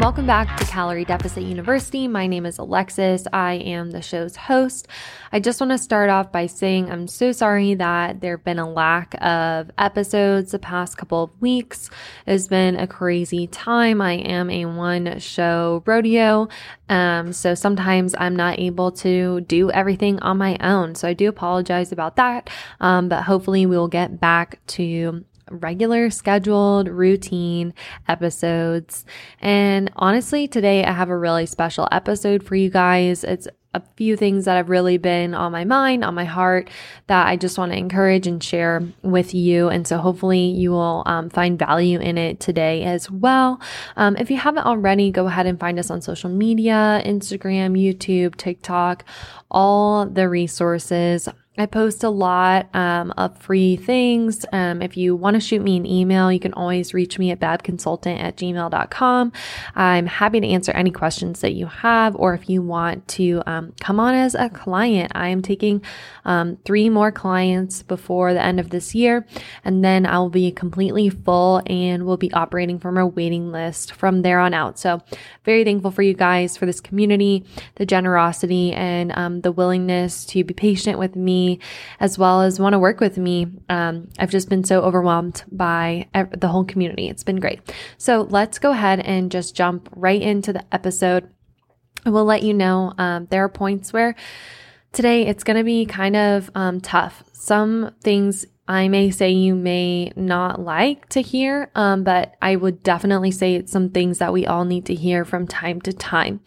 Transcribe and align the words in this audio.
and 0.00 0.04
welcome 0.06 0.26
back 0.26 0.56
to 0.56 0.64
Calorie 0.64 1.04
Deficit 1.04 1.42
University. 1.42 2.08
My 2.08 2.26
name 2.26 2.46
is 2.46 2.56
Alexis. 2.56 3.26
I 3.34 3.54
am 3.56 3.90
the 3.90 4.00
show's 4.00 4.34
host. 4.34 4.88
I 5.30 5.40
just 5.40 5.60
want 5.60 5.72
to 5.72 5.78
start 5.78 6.08
off 6.08 6.32
by 6.32 6.46
saying 6.46 6.90
I'm 6.90 7.06
so 7.06 7.32
sorry 7.32 7.74
that 7.74 8.22
there 8.22 8.38
have 8.38 8.44
been 8.44 8.58
a 8.58 8.70
lack 8.70 9.14
of 9.20 9.70
episodes 9.76 10.52
the 10.52 10.58
past 10.58 10.96
couple 10.96 11.24
of 11.24 11.42
weeks. 11.42 11.90
It's 12.26 12.46
been 12.46 12.76
a 12.76 12.86
crazy 12.86 13.46
time. 13.46 14.00
I 14.00 14.14
am 14.14 14.48
a 14.48 14.64
one 14.64 15.18
show 15.18 15.82
rodeo, 15.84 16.48
um, 16.88 17.34
so 17.34 17.54
sometimes 17.54 18.14
I'm 18.16 18.36
not 18.36 18.58
able 18.58 18.92
to 18.92 19.42
do 19.42 19.70
everything 19.70 20.18
on 20.20 20.38
my 20.38 20.56
own. 20.62 20.94
So 20.94 21.08
I 21.08 21.12
do 21.12 21.28
apologize 21.28 21.92
about 21.92 22.16
that, 22.16 22.48
um, 22.80 23.10
but 23.10 23.24
hopefully 23.24 23.66
we 23.66 23.76
will 23.76 23.88
get 23.88 24.18
back 24.18 24.64
to 24.68 25.26
regular 25.50 26.10
scheduled 26.10 26.88
routine 26.88 27.74
episodes. 28.08 29.04
And 29.40 29.90
honestly, 29.96 30.48
today 30.48 30.84
I 30.84 30.92
have 30.92 31.10
a 31.10 31.16
really 31.16 31.46
special 31.46 31.88
episode 31.92 32.42
for 32.42 32.54
you 32.54 32.70
guys. 32.70 33.24
It's 33.24 33.48
a 33.72 33.82
few 33.96 34.16
things 34.16 34.46
that 34.46 34.56
have 34.56 34.68
really 34.68 34.98
been 34.98 35.32
on 35.32 35.52
my 35.52 35.64
mind, 35.64 36.04
on 36.04 36.14
my 36.14 36.24
heart, 36.24 36.68
that 37.06 37.28
I 37.28 37.36
just 37.36 37.56
want 37.56 37.70
to 37.70 37.78
encourage 37.78 38.26
and 38.26 38.42
share 38.42 38.82
with 39.02 39.32
you. 39.32 39.68
And 39.68 39.86
so 39.86 39.98
hopefully 39.98 40.40
you 40.40 40.72
will 40.72 41.04
um, 41.06 41.30
find 41.30 41.56
value 41.56 42.00
in 42.00 42.18
it 42.18 42.40
today 42.40 42.82
as 42.82 43.08
well. 43.10 43.60
Um, 43.96 44.16
if 44.16 44.28
you 44.28 44.38
haven't 44.38 44.66
already, 44.66 45.12
go 45.12 45.28
ahead 45.28 45.46
and 45.46 45.60
find 45.60 45.78
us 45.78 45.90
on 45.90 46.02
social 46.02 46.30
media 46.30 47.00
Instagram, 47.04 47.78
YouTube, 47.78 48.34
TikTok, 48.34 49.04
all 49.50 50.04
the 50.06 50.28
resources 50.28 51.28
I 51.58 51.66
post 51.66 52.04
a 52.04 52.08
lot 52.08 52.72
um, 52.76 53.12
of 53.18 53.36
free 53.36 53.74
things. 53.74 54.46
Um, 54.52 54.80
if 54.80 54.96
you 54.96 55.16
want 55.16 55.34
to 55.34 55.40
shoot 55.40 55.60
me 55.60 55.76
an 55.76 55.84
email, 55.84 56.30
you 56.30 56.38
can 56.38 56.52
always 56.52 56.94
reach 56.94 57.18
me 57.18 57.32
at 57.32 57.40
babconsultant 57.40 58.20
at 58.20 58.36
gmail.com. 58.36 59.32
I'm 59.74 60.06
happy 60.06 60.40
to 60.40 60.46
answer 60.46 60.70
any 60.70 60.92
questions 60.92 61.40
that 61.40 61.54
you 61.54 61.66
have, 61.66 62.14
or 62.14 62.34
if 62.34 62.48
you 62.48 62.62
want 62.62 63.08
to 63.08 63.42
um, 63.46 63.74
come 63.80 63.98
on 63.98 64.14
as 64.14 64.36
a 64.36 64.48
client, 64.48 65.10
I 65.16 65.28
am 65.28 65.42
taking 65.42 65.82
um, 66.24 66.56
three 66.64 66.88
more 66.88 67.10
clients 67.10 67.82
before 67.82 68.32
the 68.32 68.42
end 68.42 68.60
of 68.60 68.70
this 68.70 68.94
year, 68.94 69.26
and 69.64 69.84
then 69.84 70.06
I 70.06 70.20
will 70.20 70.30
be 70.30 70.52
completely 70.52 71.10
full 71.10 71.62
and 71.66 72.06
will 72.06 72.16
be 72.16 72.32
operating 72.32 72.78
from 72.78 72.96
a 72.96 73.04
waiting 73.04 73.50
list 73.50 73.90
from 73.92 74.22
there 74.22 74.38
on 74.38 74.54
out. 74.54 74.78
So, 74.78 75.02
very 75.44 75.64
thankful 75.64 75.90
for 75.90 76.02
you 76.02 76.14
guys, 76.14 76.56
for 76.56 76.64
this 76.64 76.80
community, 76.80 77.44
the 77.74 77.86
generosity, 77.86 78.72
and 78.72 79.10
um, 79.16 79.40
the 79.40 79.50
willingness 79.50 80.24
to 80.26 80.44
be 80.44 80.54
patient 80.54 80.96
with 80.96 81.16
me 81.16 81.39
as 81.98 82.18
well 82.18 82.42
as 82.42 82.60
want 82.60 82.74
to 82.74 82.78
work 82.78 83.00
with 83.00 83.18
me. 83.18 83.46
Um, 83.68 84.08
I've 84.18 84.30
just 84.30 84.48
been 84.48 84.64
so 84.64 84.80
overwhelmed 84.82 85.44
by 85.50 86.08
the 86.36 86.48
whole 86.48 86.64
community. 86.64 87.08
It's 87.08 87.24
been 87.24 87.40
great. 87.40 87.60
So 87.98 88.22
let's 88.22 88.58
go 88.58 88.70
ahead 88.72 89.00
and 89.00 89.30
just 89.30 89.54
jump 89.54 89.88
right 89.94 90.20
into 90.20 90.52
the 90.52 90.64
episode. 90.72 91.30
I 92.04 92.10
will 92.10 92.24
let 92.24 92.42
you 92.42 92.54
know 92.54 92.94
um, 92.98 93.26
there 93.30 93.44
are 93.44 93.48
points 93.48 93.92
where 93.92 94.14
today 94.92 95.26
it's 95.26 95.44
going 95.44 95.56
to 95.56 95.64
be 95.64 95.84
kind 95.86 96.16
of 96.16 96.50
um, 96.54 96.80
tough. 96.80 97.24
Some 97.32 97.92
things 98.02 98.46
I 98.70 98.86
may 98.86 99.10
say 99.10 99.30
you 99.30 99.56
may 99.56 100.12
not 100.14 100.60
like 100.60 101.08
to 101.10 101.20
hear, 101.20 101.72
um, 101.74 102.04
but 102.04 102.36
I 102.40 102.54
would 102.54 102.84
definitely 102.84 103.32
say 103.32 103.56
it's 103.56 103.72
some 103.72 103.90
things 103.90 104.18
that 104.18 104.32
we 104.32 104.46
all 104.46 104.64
need 104.64 104.86
to 104.86 104.94
hear 104.94 105.24
from 105.24 105.48
time 105.48 105.80
to 105.82 105.92
time. 105.92 106.40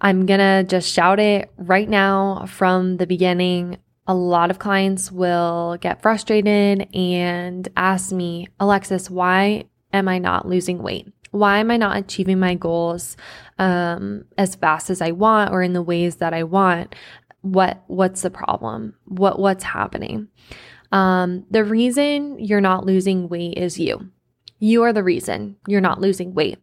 I'm 0.00 0.26
gonna 0.26 0.64
just 0.64 0.90
shout 0.90 1.20
it 1.20 1.52
right 1.58 1.88
now 1.88 2.46
from 2.46 2.96
the 2.96 3.06
beginning 3.06 3.76
a 4.08 4.14
lot 4.14 4.50
of 4.50 4.58
clients 4.58 5.12
will 5.12 5.76
get 5.82 6.00
frustrated 6.00 6.88
and 6.94 7.68
ask 7.76 8.10
me, 8.10 8.48
Alexis, 8.58 9.10
why 9.10 9.64
am 9.92 10.08
I 10.08 10.18
not 10.18 10.48
losing 10.48 10.82
weight? 10.82 11.12
Why 11.30 11.58
am 11.58 11.70
I 11.70 11.76
not 11.76 11.98
achieving 11.98 12.38
my 12.38 12.54
goals 12.54 13.18
um, 13.58 14.24
as 14.38 14.54
fast 14.54 14.88
as 14.88 15.02
I 15.02 15.10
want 15.10 15.52
or 15.52 15.62
in 15.62 15.74
the 15.74 15.82
ways 15.82 16.16
that 16.16 16.32
I 16.32 16.42
want? 16.42 16.94
What 17.42 17.84
what's 17.86 18.22
the 18.22 18.30
problem? 18.30 18.94
What 19.04 19.38
what's 19.38 19.62
happening? 19.62 20.28
Um, 20.90 21.44
the 21.50 21.64
reason 21.64 22.38
you're 22.38 22.62
not 22.62 22.86
losing 22.86 23.28
weight 23.28 23.58
is 23.58 23.78
you. 23.78 24.10
You 24.58 24.84
are 24.84 24.92
the 24.92 25.04
reason 25.04 25.56
you're 25.66 25.82
not 25.82 26.00
losing 26.00 26.32
weight. 26.32 26.58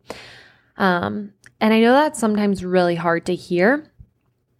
Um, 0.77 1.31
and 1.61 1.73
I 1.73 1.79
know 1.79 1.93
that's 1.93 2.19
sometimes 2.19 2.65
really 2.65 2.95
hard 2.95 3.27
to 3.27 3.35
hear 3.35 3.91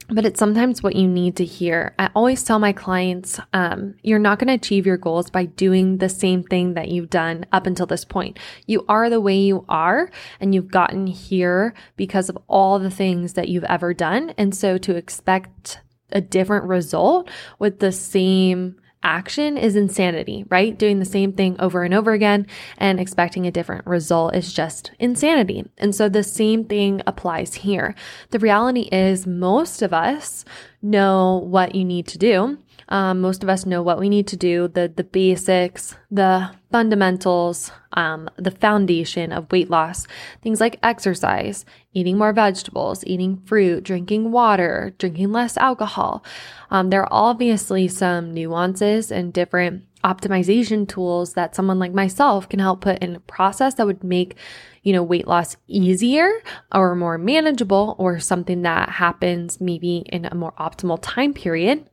but 0.10 0.26
it's 0.26 0.40
sometimes 0.40 0.84
what 0.84 0.96
you 0.96 1.08
need 1.08 1.36
to 1.38 1.46
hear. 1.46 1.94
I 1.98 2.10
always 2.16 2.44
tell 2.44 2.60
my 2.60 2.74
clients, 2.74 3.40
um, 3.54 3.96
you're 4.04 4.20
not 4.20 4.40
going 4.40 4.48
to 4.48 4.54
achieve 4.54 4.86
your 4.86 4.98
goals 4.98 5.30
by 5.30 5.46
doing 5.46 5.98
the 5.98 6.10
same 6.10 6.44
thing 6.44 6.76
that 6.76 6.90
you've 6.90 7.10
done 7.10 7.46
up 7.52 7.66
until 7.66 7.86
this 7.86 8.06
point. 8.06 8.40
You 8.66 8.86
are 8.88 9.10
the 9.10 9.22
way 9.22 9.38
you 9.38 9.66
are, 9.68 10.10
and 10.40 10.54
you've 10.54 10.72
gotten 10.72 11.08
here 11.08 11.74
because 11.96 12.30
of 12.30 12.38
all 12.48 12.80
the 12.80 12.92
things 12.92 13.34
that 13.34 13.50
you've 13.50 13.64
ever 13.66 13.94
done. 13.94 14.34
And 14.38 14.56
so 14.56 14.78
to 14.80 14.96
expect 14.96 15.80
a 16.12 16.22
different 16.22 16.66
result 16.66 17.30
with 17.60 17.80
the 17.80 17.92
same 17.92 18.78
action 19.06 19.56
is 19.56 19.76
insanity, 19.76 20.44
right? 20.50 20.78
Doing 20.78 21.00
the 21.00 21.06
same 21.06 21.32
thing 21.32 21.56
over 21.60 21.84
and 21.84 21.94
over 21.94 22.12
again 22.12 22.48
and 22.78 23.00
expecting 23.00 23.46
a 23.46 23.52
different 23.52 23.86
result 23.86 24.36
is 24.36 24.52
just 24.52 24.92
insanity. 25.00 25.64
And 25.78 25.94
so 25.94 26.10
the 26.10 26.24
same 26.24 26.66
thing 26.66 27.02
applies 27.06 27.54
here. 27.54 27.96
The 28.32 28.40
reality 28.40 28.90
is, 28.92 29.28
most 29.28 29.82
of 29.82 29.94
us 29.94 30.44
know 30.82 31.38
what 31.46 31.76
you 31.76 31.86
need 31.86 32.08
to 32.08 32.18
do. 32.18 32.58
Um, 32.90 33.22
most 33.22 33.44
of 33.44 33.50
us 33.50 33.66
know 33.66 33.82
what 33.82 34.00
we 34.00 34.10
need 34.10 34.28
to 34.28 34.38
do, 34.38 34.68
the 34.68 34.92
the 34.96 35.04
basics, 35.04 35.96
the 36.12 36.52
fundamentals, 36.72 37.72
um, 37.94 38.30
the 38.38 38.52
foundation 38.52 39.32
of 39.32 39.52
weight 39.52 39.70
loss. 39.70 40.08
Things 40.42 40.60
like 40.60 40.80
exercise, 40.84 41.66
eating 41.94 42.18
more 42.18 42.34
vegetables, 42.34 43.04
eating 43.08 43.42
fruit, 43.46 43.84
drinking 43.84 44.32
water, 44.32 44.94
drinking 44.98 45.32
less 45.32 45.58
alcohol. 45.58 46.24
Um, 46.70 46.90
there 46.90 47.02
are 47.02 47.10
obviously 47.12 47.88
some 47.88 48.34
nuances 48.34 49.12
and 49.12 49.34
different 49.34 49.86
optimization 50.04 50.88
tools 50.88 51.34
that 51.34 51.56
someone 51.56 51.80
like 51.80 51.94
myself 51.94 52.48
can 52.48 52.60
help 52.60 52.82
put 52.82 53.00
in 53.00 53.16
a 53.16 53.20
process 53.22 53.74
that 53.74 53.88
would 53.88 54.04
make 54.04 54.36
you 54.84 54.94
know 54.94 55.02
weight 55.02 55.28
loss 55.28 55.58
easier 55.68 56.32
or 56.72 56.96
more 56.96 57.18
manageable 57.18 57.96
or 57.98 58.20
something 58.20 58.62
that 58.62 58.88
happens 58.90 59.60
maybe 59.60 60.04
in 60.06 60.26
a 60.26 60.36
more 60.36 60.54
optimal 60.60 61.00
time 61.02 61.34
period 61.34 61.90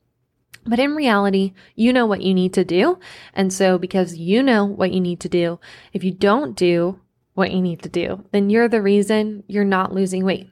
but 0.65 0.79
in 0.79 0.95
reality, 0.95 1.53
you 1.75 1.93
know 1.93 2.07
what 2.07 2.23
you 2.23 2.35
need 2.35 2.53
to 2.55 2.65
do. 2.65 2.99
And 3.35 3.53
so, 3.53 3.79
because 3.79 4.17
you 4.17 4.43
know 4.43 4.65
what 4.65 4.93
you 4.93 5.01
need 5.01 5.21
to 5.21 5.29
do, 5.29 5.59
if 5.93 6.05
you 6.05 6.13
don't 6.13 6.57
do 6.57 7.01
what 7.35 7.51
you 7.51 7.61
need 7.61 7.83
to 7.83 7.89
do, 7.89 8.25
then 8.33 8.51
you're 8.51 8.69
the 8.69 8.83
reason 8.83 9.43
you're 9.47 9.65
not 9.65 9.93
losing 9.93 10.25
weight. 10.25 10.51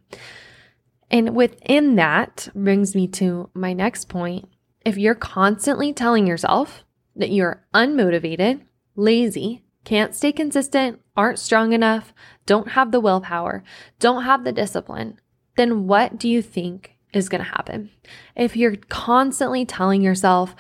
And 1.10 1.34
within 1.34 1.97
that 1.97 2.49
brings 2.54 2.94
me 2.94 3.09
to 3.09 3.50
my 3.54 3.72
next 3.72 4.09
point. 4.09 4.49
If 4.84 4.97
you're 4.97 5.15
constantly 5.15 5.93
telling 5.93 6.26
yourself 6.26 6.84
that 7.16 7.31
you're 7.31 7.66
unmotivated, 7.75 8.62
lazy, 8.97 9.65
can't 9.84 10.15
stay 10.15 10.32
consistent, 10.32 11.00
aren't 11.16 11.38
strong 11.38 11.72
enough, 11.72 12.15
don't 12.47 12.70
have 12.70 12.93
the 12.93 13.00
willpower, 13.00 13.62
don't 13.99 14.25
have 14.25 14.44
the 14.44 14.53
discipline, 14.53 15.19
then 15.56 15.87
what 15.87 16.19
do 16.19 16.28
you 16.28 16.41
think 16.43 16.97
is 17.12 17.28
going 17.28 17.43
to 17.43 17.50
happen. 17.50 17.91
If 18.37 18.56
you're 18.56 18.76
constantly 18.88 19.65
telling 19.65 20.03
yourself, 20.03 20.54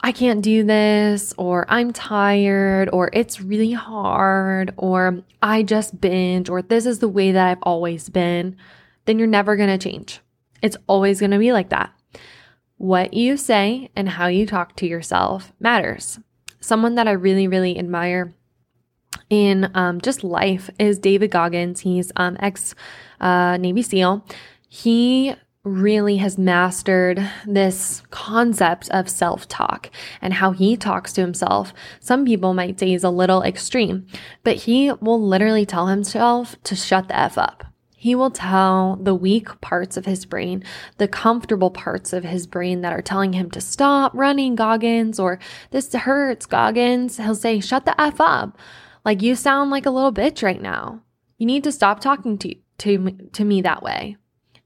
I 0.00 0.12
can't 0.12 0.42
do 0.42 0.64
this, 0.64 1.32
or 1.38 1.64
I'm 1.68 1.92
tired, 1.92 2.90
or 2.92 3.08
it's 3.12 3.40
really 3.40 3.72
hard, 3.72 4.74
or 4.76 5.22
I 5.42 5.62
just 5.62 5.98
binge, 5.98 6.50
or 6.50 6.60
this 6.60 6.84
is 6.84 6.98
the 6.98 7.08
way 7.08 7.32
that 7.32 7.46
I've 7.48 7.62
always 7.62 8.10
been, 8.10 8.56
then 9.06 9.18
you're 9.18 9.28
never 9.28 9.56
going 9.56 9.70
to 9.70 9.78
change. 9.78 10.20
It's 10.60 10.76
always 10.86 11.20
going 11.20 11.30
to 11.30 11.38
be 11.38 11.52
like 11.52 11.70
that. 11.70 11.90
What 12.76 13.14
you 13.14 13.36
say 13.36 13.90
and 13.96 14.08
how 14.08 14.26
you 14.26 14.46
talk 14.46 14.76
to 14.76 14.86
yourself 14.86 15.52
matters. 15.58 16.18
Someone 16.60 16.96
that 16.96 17.08
I 17.08 17.12
really, 17.12 17.48
really 17.48 17.78
admire 17.78 18.34
in 19.30 19.70
um, 19.74 20.00
just 20.00 20.24
life 20.24 20.70
is 20.78 20.98
David 20.98 21.30
Goggins. 21.30 21.80
He's 21.80 22.12
um, 22.16 22.36
ex 22.40 22.74
uh, 23.20 23.56
Navy 23.56 23.82
SEAL. 23.82 24.26
He 24.68 25.34
really 25.64 26.18
has 26.18 26.36
mastered 26.36 27.26
this 27.46 28.02
concept 28.10 28.90
of 28.90 29.08
self 29.08 29.48
talk 29.48 29.90
and 30.20 30.34
how 30.34 30.52
he 30.52 30.76
talks 30.76 31.12
to 31.14 31.22
himself. 31.22 31.72
Some 32.00 32.26
people 32.26 32.52
might 32.52 32.78
say 32.78 32.88
he's 32.88 33.02
a 33.02 33.10
little 33.10 33.42
extreme, 33.42 34.06
but 34.42 34.56
he 34.56 34.92
will 35.00 35.20
literally 35.20 35.64
tell 35.64 35.86
himself 35.86 36.56
to 36.64 36.76
shut 36.76 37.08
the 37.08 37.18
F 37.18 37.38
up. 37.38 37.64
He 37.96 38.14
will 38.14 38.30
tell 38.30 38.96
the 38.96 39.14
weak 39.14 39.58
parts 39.62 39.96
of 39.96 40.04
his 40.04 40.26
brain, 40.26 40.62
the 40.98 41.08
comfortable 41.08 41.70
parts 41.70 42.12
of 42.12 42.22
his 42.22 42.46
brain 42.46 42.82
that 42.82 42.92
are 42.92 43.00
telling 43.00 43.32
him 43.32 43.50
to 43.52 43.62
stop 43.62 44.12
running, 44.14 44.56
Goggins, 44.56 45.18
or 45.18 45.38
this 45.70 45.90
hurts, 45.94 46.44
Goggins. 46.44 47.16
He'll 47.16 47.34
say, 47.34 47.60
shut 47.60 47.86
the 47.86 47.98
F 47.98 48.20
up. 48.20 48.58
Like 49.06 49.22
you 49.22 49.34
sound 49.34 49.70
like 49.70 49.86
a 49.86 49.90
little 49.90 50.12
bitch 50.12 50.42
right 50.42 50.60
now. 50.60 51.00
You 51.38 51.46
need 51.46 51.64
to 51.64 51.72
stop 51.72 52.00
talking 52.00 52.36
to, 52.38 52.54
to, 52.78 53.10
to 53.32 53.44
me 53.44 53.62
that 53.62 53.82
way 53.82 54.18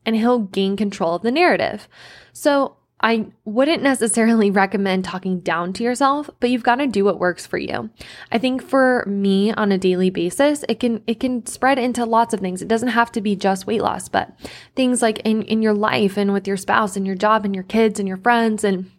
and 0.08 0.16
he'll 0.16 0.38
gain 0.38 0.74
control 0.74 1.16
of 1.16 1.22
the 1.22 1.30
narrative. 1.30 1.86
So 2.32 2.76
I 2.98 3.26
wouldn't 3.44 3.82
necessarily 3.82 4.50
recommend 4.62 5.04
talking 5.04 5.40
down 5.40 5.74
to 5.74 5.84
yourself, 5.84 6.30
but 6.40 6.48
you've 6.48 6.62
got 6.62 6.76
to 6.76 6.86
do 6.86 7.04
what 7.04 7.18
works 7.18 7.46
for 7.46 7.58
you. 7.58 7.90
I 8.32 8.38
think 8.38 8.62
for 8.62 9.04
me 9.06 9.52
on 9.52 9.70
a 9.70 9.76
daily 9.76 10.08
basis, 10.08 10.64
it 10.66 10.80
can 10.80 11.02
it 11.06 11.20
can 11.20 11.44
spread 11.44 11.78
into 11.78 12.06
lots 12.06 12.32
of 12.32 12.40
things. 12.40 12.62
It 12.62 12.68
doesn't 12.68 12.88
have 12.88 13.12
to 13.12 13.20
be 13.20 13.36
just 13.36 13.66
weight 13.66 13.82
loss, 13.82 14.08
but 14.08 14.32
things 14.74 15.02
like 15.02 15.18
in 15.26 15.42
in 15.42 15.60
your 15.60 15.74
life 15.74 16.16
and 16.16 16.32
with 16.32 16.48
your 16.48 16.56
spouse 16.56 16.96
and 16.96 17.06
your 17.06 17.16
job 17.16 17.44
and 17.44 17.54
your 17.54 17.64
kids 17.64 18.00
and 18.00 18.08
your 18.08 18.16
friends 18.16 18.64
and 18.64 18.90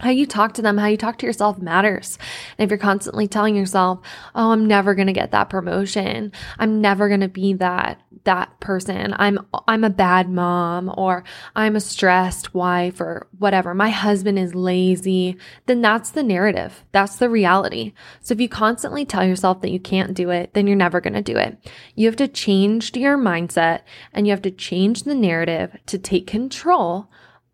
how 0.00 0.10
you 0.10 0.26
talk 0.26 0.54
to 0.54 0.62
them, 0.62 0.78
how 0.78 0.86
you 0.86 0.96
talk 0.96 1.18
to 1.18 1.26
yourself 1.26 1.58
matters. 1.58 2.18
And 2.58 2.64
if 2.64 2.70
you're 2.70 2.78
constantly 2.78 3.28
telling 3.28 3.54
yourself, 3.54 4.00
"Oh, 4.34 4.52
I'm 4.52 4.66
never 4.66 4.94
going 4.94 5.06
to 5.06 5.12
get 5.12 5.30
that 5.30 5.50
promotion. 5.50 6.32
I'm 6.58 6.80
never 6.80 7.08
going 7.08 7.20
to 7.20 7.28
be 7.28 7.54
that 7.54 8.00
that 8.24 8.60
person. 8.60 9.14
I'm 9.18 9.46
I'm 9.68 9.84
a 9.84 9.90
bad 9.90 10.28
mom 10.28 10.92
or 10.96 11.24
I'm 11.54 11.76
a 11.76 11.80
stressed 11.80 12.54
wife 12.54 13.00
or 13.00 13.28
whatever. 13.38 13.74
My 13.74 13.90
husband 13.90 14.38
is 14.38 14.54
lazy." 14.54 15.36
Then 15.66 15.80
that's 15.80 16.10
the 16.10 16.22
narrative. 16.22 16.84
That's 16.92 17.16
the 17.16 17.30
reality. 17.30 17.92
So 18.20 18.34
if 18.34 18.40
you 18.40 18.48
constantly 18.48 19.04
tell 19.04 19.24
yourself 19.24 19.60
that 19.60 19.70
you 19.70 19.80
can't 19.80 20.14
do 20.14 20.30
it, 20.30 20.54
then 20.54 20.66
you're 20.66 20.76
never 20.76 21.00
going 21.00 21.14
to 21.14 21.22
do 21.22 21.36
it. 21.36 21.58
You 21.94 22.06
have 22.06 22.16
to 22.16 22.28
change 22.28 22.96
your 22.96 23.16
mindset 23.16 23.82
and 24.12 24.26
you 24.26 24.32
have 24.32 24.42
to 24.42 24.50
change 24.50 25.02
the 25.02 25.14
narrative 25.14 25.76
to 25.86 25.98
take 25.98 26.26
control 26.26 27.10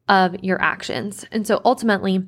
of 0.09 0.43
your 0.43 0.61
actions. 0.61 1.25
And 1.33 1.47
so 1.47 1.61
ultimately, 1.65 2.27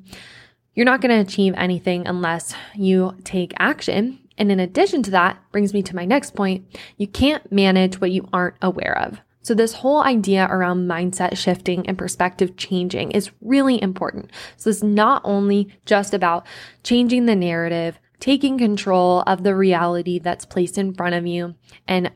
you're 0.75 0.85
not 0.85 1.01
going 1.01 1.11
to 1.11 1.29
achieve 1.29 1.53
anything 1.57 2.07
unless 2.07 2.53
you 2.75 3.15
take 3.23 3.53
action. 3.59 4.19
And 4.37 4.51
in 4.51 4.59
addition 4.59 5.03
to 5.03 5.11
that, 5.11 5.37
brings 5.51 5.73
me 5.73 5.83
to 5.83 5.95
my 5.95 6.05
next 6.05 6.35
point 6.35 6.65
you 6.97 7.07
can't 7.07 7.51
manage 7.51 7.99
what 7.99 8.11
you 8.11 8.27
aren't 8.31 8.55
aware 8.61 8.97
of. 8.97 9.19
So, 9.41 9.53
this 9.53 9.73
whole 9.73 10.01
idea 10.01 10.47
around 10.49 10.87
mindset 10.87 11.37
shifting 11.37 11.87
and 11.87 11.97
perspective 11.97 12.55
changing 12.55 13.11
is 13.11 13.31
really 13.41 13.81
important. 13.81 14.31
So, 14.57 14.69
it's 14.69 14.83
not 14.83 15.21
only 15.23 15.69
just 15.85 16.13
about 16.13 16.45
changing 16.83 17.25
the 17.25 17.35
narrative, 17.35 17.99
taking 18.19 18.57
control 18.57 19.23
of 19.25 19.43
the 19.43 19.55
reality 19.55 20.19
that's 20.19 20.45
placed 20.45 20.77
in 20.77 20.93
front 20.93 21.15
of 21.15 21.25
you, 21.25 21.55
and, 21.87 22.11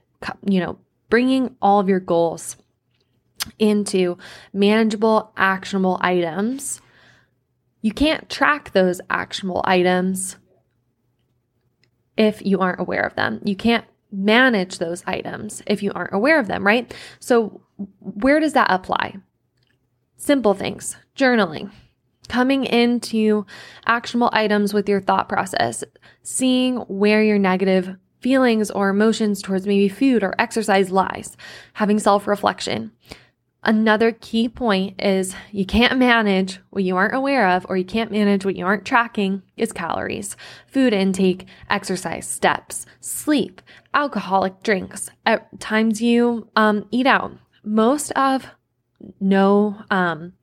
you 0.45 0.60
know, 0.60 0.77
bringing 1.10 1.56
all 1.62 1.80
of 1.80 1.89
your 1.89 2.01
goals 2.01 2.57
into 3.60 4.18
manageable, 4.54 5.31
actionable 5.38 5.98
items, 6.01 6.81
you 7.81 7.92
can't 7.92 8.30
track 8.30 8.72
those 8.72 9.01
actionable 9.10 9.62
items 9.66 10.38
if 12.18 12.45
you 12.45 12.60
aren't 12.60 12.80
aware 12.80 13.01
of 13.01 13.16
them. 13.16 13.42
You 13.44 13.56
can't 13.56 13.86
manage 14.12 14.78
those 14.78 15.04
items 15.06 15.62
if 15.68 15.81
you 15.84 15.92
aren't 15.94 16.13
aware 16.13 16.40
of 16.40 16.48
them, 16.48 16.66
right? 16.66 16.94
So, 17.19 17.62
where 18.00 18.40
does 18.40 18.54
that 18.54 18.72
apply? 18.72 19.18
Simple 20.16 20.54
things, 20.54 20.96
journaling, 21.18 21.72
coming 22.30 22.63
into 22.66 23.46
actionable 23.86 24.30
items 24.31 24.74
with 24.74 24.88
your 24.88 25.01
thought 25.01 25.28
process, 25.28 25.84
seeing 26.22 26.78
where 26.78 27.24
your 27.24 27.39
negative 27.39 27.98
feelings 28.22 28.72
or 28.72 28.89
emotions 28.89 29.42
towards 29.42 29.68
maybe 29.68 29.89
food 29.89 30.24
or 30.24 30.34
exercise 30.39 30.89
lies, 30.92 31.36
having 31.74 32.00
self 32.00 32.28
reflection. 32.28 32.92
Another 33.65 34.12
key 34.12 34.50
point 34.50 35.01
is 35.01 35.36
you 35.51 35.65
can't 35.65 35.98
manage 35.98 36.60
what 36.69 36.83
you 36.83 36.98
aren't 36.98 37.15
aware 37.15 37.48
of 37.48 37.65
or 37.69 37.77
you 37.77 37.86
can't 37.86 38.12
manage 38.12 38.44
what 38.44 38.57
you 38.57 38.65
aren't 38.65 38.83
tracking 38.83 39.42
is 39.56 39.71
calories, 39.71 40.36
food 40.68 40.92
intake, 40.92 41.48
exercise, 41.69 42.27
steps, 42.27 42.86
sleep, 43.00 43.62
alcoholic 43.94 44.63
drinks, 44.63 45.10
at 45.25 45.60
times 45.62 46.01
you 46.01 46.50
um, 46.57 46.86
eat 46.92 47.07
out. 47.07 47.31
Most 47.63 48.12
of 48.12 48.48
no, 49.21 49.81
um, 49.89 50.33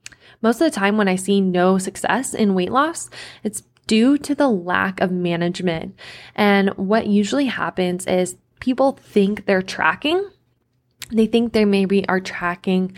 most 0.41 0.59
of 0.59 0.71
the 0.71 0.79
time 0.79 0.97
when 0.97 1.07
I 1.07 1.15
see 1.15 1.41
no 1.41 1.77
success 1.77 2.33
in 2.33 2.55
weight 2.55 2.71
loss, 2.71 3.09
it's 3.43 3.61
due 3.85 4.17
to 4.17 4.33
the 4.33 4.49
lack 4.49 4.99
of 4.99 5.11
management. 5.11 5.95
And 6.35 6.69
what 6.71 7.05
usually 7.05 7.45
happens 7.45 8.07
is 8.07 8.35
people 8.59 8.93
think 8.93 9.45
they're 9.45 9.61
tracking 9.61 10.27
they 11.11 11.27
think 11.27 11.53
they 11.53 11.65
maybe 11.65 12.07
are 12.07 12.19
tracking 12.19 12.93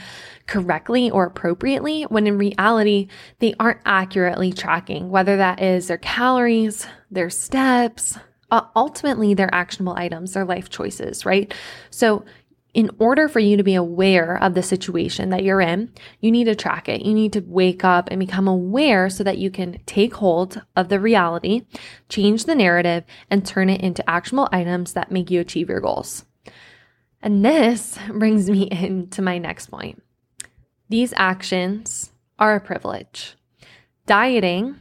correctly 0.48 1.10
or 1.10 1.26
appropriately 1.26 2.04
when 2.04 2.28
in 2.28 2.38
reality 2.38 3.08
they 3.40 3.54
aren't 3.60 3.82
accurately 3.86 4.52
tracking, 4.54 5.10
whether 5.10 5.38
that 5.38 5.62
is 5.62 5.88
their 5.88 5.98
calories, 5.98 6.88
their 7.10 7.30
steps, 7.30 8.18
uh, 8.52 8.62
ultimately 8.76 9.34
their 9.34 9.54
actionable 9.54 9.96
items, 9.96 10.34
their 10.34 10.46
life 10.46 10.70
choices, 10.70 11.26
right? 11.26 11.54
So 11.90 12.24
in 12.74 12.90
order 12.98 13.28
for 13.28 13.40
you 13.40 13.56
to 13.58 13.64
be 13.64 13.76
aware 13.76 14.42
of 14.42 14.56
the 14.56 14.64
situation 14.64 15.30
that 15.30 15.44
you're 15.44 15.62
in, 15.62 15.92
you 16.20 16.32
need 16.32 16.46
to 16.46 16.56
track 16.56 16.90
it. 16.90 17.04
You 17.04 17.14
need 17.14 17.34
to 17.34 17.42
wake 17.42 17.84
up 17.84 18.10
and 18.10 18.20
become 18.20 18.48
aware 18.48 19.10
so 19.10 19.24
that 19.24 19.38
you 19.38 19.52
can 19.52 19.80
take 19.86 20.16
hold 20.16 20.62
of 20.76 20.90
the 20.90 21.00
reality, 21.00 21.66
change 22.10 22.46
the 22.46 22.56
narrative, 22.56 23.04
and 23.30 23.46
turn 23.46 23.70
it 23.70 23.82
into 23.82 24.08
actionable 24.10 24.50
items 24.52 24.94
that 24.94 25.12
make 25.12 25.30
you 25.30 25.40
achieve 25.40 25.70
your 25.70 25.82
goals. 25.82 26.26
And 27.24 27.44
this 27.44 27.98
brings 28.10 28.50
me 28.50 28.64
into 28.70 29.24
my 29.24 29.40
next 29.40 29.72
point. 29.72 30.04
These 30.90 31.14
actions 31.16 32.12
are 32.38 32.56
a 32.56 32.62
privilege. 32.62 33.36
Dieting 34.06 34.76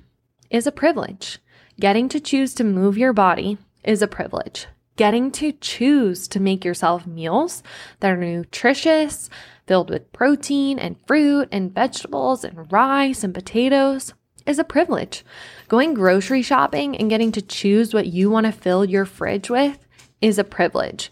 is 0.51 0.67
a 0.67 0.73
privilege. 0.73 1.39
Getting 1.81 2.09
to 2.11 2.21
choose 2.21 2.53
to 2.55 2.65
move 2.65 2.99
your 2.99 3.13
body 3.13 3.57
is 3.85 4.03
a 4.03 4.09
privilege. 4.09 4.67
Getting 4.97 5.31
to 5.33 5.53
choose 5.53 6.29
to 6.29 6.41
make 6.41 6.65
yourself 6.65 7.07
meals 7.07 7.63
that 8.01 8.11
are 8.11 8.17
nutritious, 8.17 9.31
filled 9.67 9.89
with 9.89 10.13
protein 10.13 10.79
and 10.79 11.01
fruit 11.07 11.49
and 11.51 11.73
vegetables 11.73 12.45
and 12.45 12.71
rice 12.71 13.25
and 13.25 13.33
potatoes 13.33 14.13
is 14.45 14.59
a 14.59 14.65
privilege. 14.65 15.25
Going 15.69 15.95
grocery 15.95 16.43
shopping 16.43 16.97
and 16.97 17.09
getting 17.09 17.33
to 17.33 17.41
choose 17.41 17.95
what 17.95 18.09
you 18.09 18.29
want 18.29 18.47
to 18.47 18.53
fill 18.53 18.85
your 18.85 19.07
fridge 19.07 19.49
with 19.49 19.87
is 20.21 20.39
a 20.39 20.45
privilege 20.45 21.11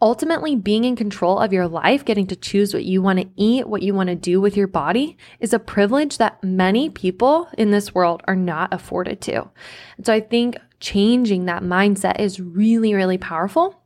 ultimately 0.00 0.54
being 0.54 0.84
in 0.84 0.96
control 0.96 1.38
of 1.38 1.52
your 1.52 1.66
life, 1.66 2.04
getting 2.04 2.26
to 2.28 2.36
choose 2.36 2.72
what 2.72 2.84
you 2.84 3.02
want 3.02 3.18
to 3.18 3.28
eat, 3.36 3.68
what 3.68 3.82
you 3.82 3.94
want 3.94 4.08
to 4.08 4.14
do 4.14 4.40
with 4.40 4.56
your 4.56 4.68
body 4.68 5.16
is 5.40 5.52
a 5.52 5.58
privilege 5.58 6.18
that 6.18 6.42
many 6.42 6.88
people 6.88 7.48
in 7.58 7.70
this 7.70 7.94
world 7.94 8.22
are 8.26 8.36
not 8.36 8.72
afforded 8.72 9.20
to. 9.22 9.48
And 9.96 10.06
so 10.06 10.12
I 10.12 10.20
think 10.20 10.56
changing 10.80 11.46
that 11.46 11.62
mindset 11.62 12.20
is 12.20 12.40
really, 12.40 12.94
really 12.94 13.18
powerful 13.18 13.82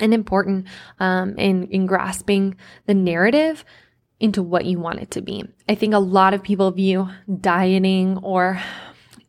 and 0.00 0.12
important 0.12 0.66
um, 0.98 1.36
in, 1.38 1.68
in 1.68 1.86
grasping 1.86 2.56
the 2.86 2.94
narrative 2.94 3.64
into 4.18 4.42
what 4.42 4.64
you 4.64 4.78
want 4.78 5.00
it 5.00 5.10
to 5.12 5.20
be. 5.20 5.44
I 5.68 5.74
think 5.74 5.94
a 5.94 5.98
lot 5.98 6.34
of 6.34 6.42
people 6.42 6.70
view 6.70 7.08
dieting 7.40 8.18
or 8.18 8.60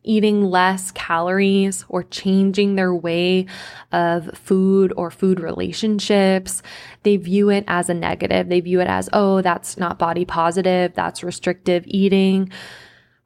eating 0.08 0.42
less 0.42 0.90
calories 0.90 1.84
or 1.88 2.02
changing 2.02 2.74
their 2.74 2.94
way 2.94 3.46
of 3.92 4.36
food 4.36 4.92
or 4.96 5.10
food 5.10 5.38
relationships, 5.38 6.62
they 7.02 7.16
view 7.16 7.50
it 7.50 7.64
as 7.68 7.88
a 7.88 7.94
negative. 7.94 8.48
They 8.48 8.60
view 8.60 8.80
it 8.80 8.88
as, 8.88 9.08
oh, 9.12 9.42
that's 9.42 9.76
not 9.76 9.98
body 9.98 10.24
positive, 10.24 10.94
that's 10.94 11.22
restrictive 11.22 11.84
eating, 11.86 12.50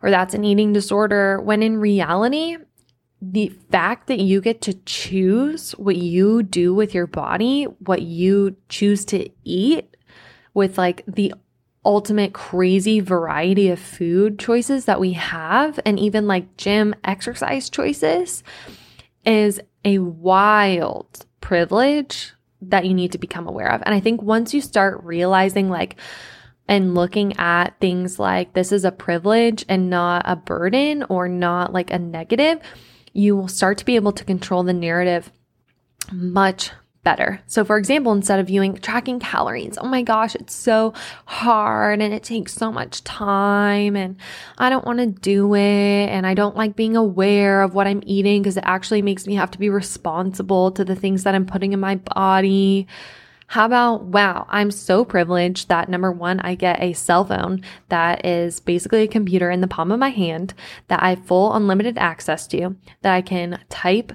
or 0.03 0.11
that's 0.11 0.35
an 0.35 0.45
eating 0.45 0.73
disorder. 0.73 1.41
When 1.41 1.63
in 1.63 1.79
reality, 1.79 2.57
the 3.21 3.49
fact 3.71 4.09
that 4.09 4.19
you 4.19 4.41
get 4.41 4.61
to 4.63 4.75
choose 4.85 5.73
what 5.73 5.97
you 5.97 6.43
do 6.43 6.75
with 6.75 6.93
your 6.93 7.07
body, 7.07 7.65
what 7.79 8.03
you 8.03 8.57
choose 8.69 9.05
to 9.07 9.31
eat 9.45 9.97
with 10.55 10.77
like 10.77 11.05
the 11.07 11.33
ultimate 11.85 12.33
crazy 12.33 13.01
variety 13.01 13.69
of 13.69 13.79
food 13.79 14.39
choices 14.39 14.85
that 14.85 15.01
we 15.01 15.13
have, 15.13 15.81
and 15.85 15.99
even 15.99 16.27
like 16.27 16.57
gym 16.57 16.95
exercise 17.05 17.69
choices, 17.69 18.43
is 19.25 19.61
a 19.85 19.99
wild 19.99 21.27
privilege 21.41 22.33
that 22.61 22.87
you 22.87 22.95
need 22.95 23.13
to 23.13 23.19
become 23.19 23.49
aware 23.49 23.73
of. 23.73 23.83
And 23.85 23.95
I 23.95 24.01
think 24.01 24.23
once 24.23 24.55
you 24.55 24.61
start 24.61 25.03
realizing, 25.03 25.69
like, 25.69 25.97
and 26.69 26.95
looking 26.95 27.37
at 27.39 27.79
things 27.81 28.19
like 28.19 28.53
this 28.53 28.71
is 28.71 28.85
a 28.85 28.93
privilege 28.93 29.65
and 29.69 29.91
not 29.91 30.23
a 30.25 30.37
burden 30.37 31.03
or 31.09 31.29
not 31.29 31.73
like 31.73 31.91
a 31.91 31.99
negative, 31.99 32.61
you 33.13 33.37
will 33.37 33.49
start 33.49 33.79
to 33.79 33.85
be 33.85 33.97
able 33.97 34.13
to 34.13 34.25
control 34.25 34.63
the 34.63 34.73
narrative 34.73 35.33
much 36.13 36.71
better. 37.05 37.41
So, 37.47 37.65
for 37.65 37.79
example, 37.79 38.13
instead 38.13 38.39
of 38.39 38.47
viewing 38.47 38.75
tracking 38.77 39.19
calories, 39.19 39.77
oh 39.79 39.89
my 39.89 40.03
gosh, 40.03 40.35
it's 40.35 40.55
so 40.55 40.95
hard 41.27 42.01
and 42.01 42.15
it 42.15 42.23
takes 42.23 42.53
so 42.53 42.71
much 42.71 43.03
time 43.03 43.97
and 43.97 44.17
I 44.59 44.71
don't 44.71 44.85
want 44.85 45.01
to 45.01 45.07
do 45.07 45.55
it 45.55 46.09
and 46.09 46.27
I 46.27 46.35
don't 46.35 46.57
like 46.57 46.77
being 46.77 46.97
aware 46.97 47.63
of 47.63 47.75
what 47.75 47.87
I'm 47.87 48.03
eating 48.07 48.43
because 48.43 48.57
it 48.57 48.65
actually 48.67 49.03
makes 49.03 49.27
me 49.27 49.35
have 49.35 49.51
to 49.53 49.59
be 49.59 49.69
responsible 49.69 50.71
to 50.73 50.85
the 50.85 50.97
things 50.97 51.25
that 51.25 51.35
I'm 51.35 51.47
putting 51.47 51.73
in 51.73 51.81
my 51.81 51.97
body. 51.97 52.87
How 53.49 53.67
about, 53.67 54.05
wow, 54.05 54.47
I'm 54.49 54.71
so 54.71 55.05
privileged 55.05 55.69
that 55.69 55.91
number 55.91 56.11
one, 56.11 56.41
I 56.41 56.55
get 56.55 56.81
a 56.81 56.95
cell 56.95 57.27
phone 57.27 57.63
that 57.91 58.25
is 58.25 58.61
basically 58.61 59.03
a 59.03 59.09
computer 59.09 59.51
in 59.51 59.61
the 59.61 59.67
palm 59.67 59.93
of 59.93 59.99
my 59.99 60.09
hand 60.09 60.55
that 60.89 61.03
I 61.03 61.11
have 61.11 61.27
full 61.27 61.53
unlimited 61.53 61.99
access 61.99 62.47
to, 62.47 62.77
that 63.03 63.13
I 63.13 63.21
can 63.21 63.61
type 63.69 64.13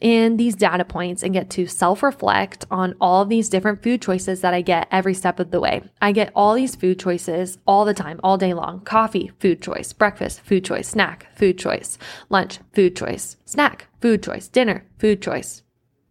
in 0.00 0.36
these 0.36 0.54
data 0.54 0.84
points 0.84 1.22
and 1.22 1.32
get 1.32 1.48
to 1.50 1.66
self 1.66 2.02
reflect 2.02 2.66
on 2.70 2.94
all 3.00 3.22
of 3.22 3.28
these 3.28 3.48
different 3.48 3.82
food 3.82 4.02
choices 4.02 4.40
that 4.42 4.54
I 4.54 4.60
get 4.60 4.88
every 4.90 5.14
step 5.14 5.40
of 5.40 5.50
the 5.50 5.60
way. 5.60 5.82
I 6.02 6.12
get 6.12 6.32
all 6.34 6.54
these 6.54 6.76
food 6.76 6.98
choices 6.98 7.58
all 7.66 7.84
the 7.84 7.94
time, 7.94 8.20
all 8.22 8.36
day 8.36 8.52
long. 8.52 8.80
Coffee, 8.80 9.32
food 9.40 9.62
choice, 9.62 9.92
breakfast, 9.92 10.40
food 10.42 10.64
choice, 10.64 10.88
snack, 10.88 11.28
food 11.34 11.58
choice, 11.58 11.98
lunch, 12.28 12.58
food 12.74 12.94
choice, 12.94 13.36
snack, 13.44 13.88
food 14.00 14.22
choice, 14.22 14.48
dinner, 14.48 14.86
food 14.98 15.22
choice, 15.22 15.62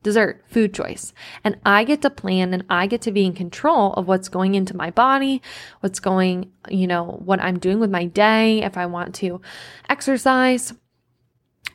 dessert, 0.01 0.43
food 0.47 0.73
choice. 0.73 1.13
And 1.43 1.57
I 1.65 1.83
get 1.83 2.01
to 2.03 2.09
plan 2.09 2.53
and 2.53 2.63
I 2.69 2.87
get 2.87 3.01
to 3.01 3.11
be 3.11 3.25
in 3.25 3.33
control 3.33 3.93
of 3.93 4.07
what's 4.07 4.29
going 4.29 4.55
into 4.55 4.75
my 4.75 4.91
body, 4.91 5.41
what's 5.81 5.99
going, 5.99 6.51
you 6.69 6.87
know, 6.87 7.19
what 7.23 7.41
I'm 7.41 7.59
doing 7.59 7.79
with 7.79 7.91
my 7.91 8.05
day, 8.05 8.61
if 8.63 8.77
I 8.77 8.85
want 8.85 9.15
to 9.15 9.41
exercise. 9.89 10.73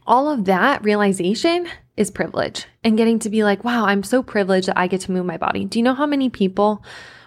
All 0.06 0.28
of 0.28 0.44
that 0.46 0.82
realization 0.82 1.68
is 2.00 2.10
privilege 2.10 2.64
and 2.82 2.96
getting 2.96 3.18
to 3.18 3.28
be 3.28 3.44
like, 3.44 3.62
wow, 3.62 3.84
I'm 3.84 4.02
so 4.02 4.22
privileged 4.22 4.68
that 4.68 4.78
I 4.78 4.86
get 4.86 5.02
to 5.02 5.12
move 5.12 5.26
my 5.26 5.36
body. 5.36 5.66
Do 5.66 5.78
you 5.78 5.82
know 5.82 5.94
how 5.94 6.06
many 6.06 6.30
people 6.30 6.82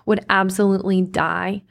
would 0.08 0.26
absolutely 0.30 1.04
die 1.04 1.62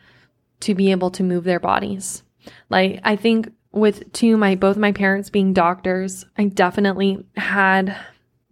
to 0.61 0.75
be 0.77 0.93
able 0.93 1.11
to 1.11 1.25
move 1.25 1.43
their 1.43 1.59
bodies? 1.59 2.23
Like, 2.71 3.01
I 3.03 3.17
think 3.17 3.53
with 3.73 4.13
two, 4.13 4.37
my, 4.37 4.55
both 4.55 4.77
my 4.77 4.93
parents 4.93 5.31
being 5.31 5.53
doctors, 5.53 6.25
I 6.39 6.45
definitely 6.45 7.27
had 7.37 7.97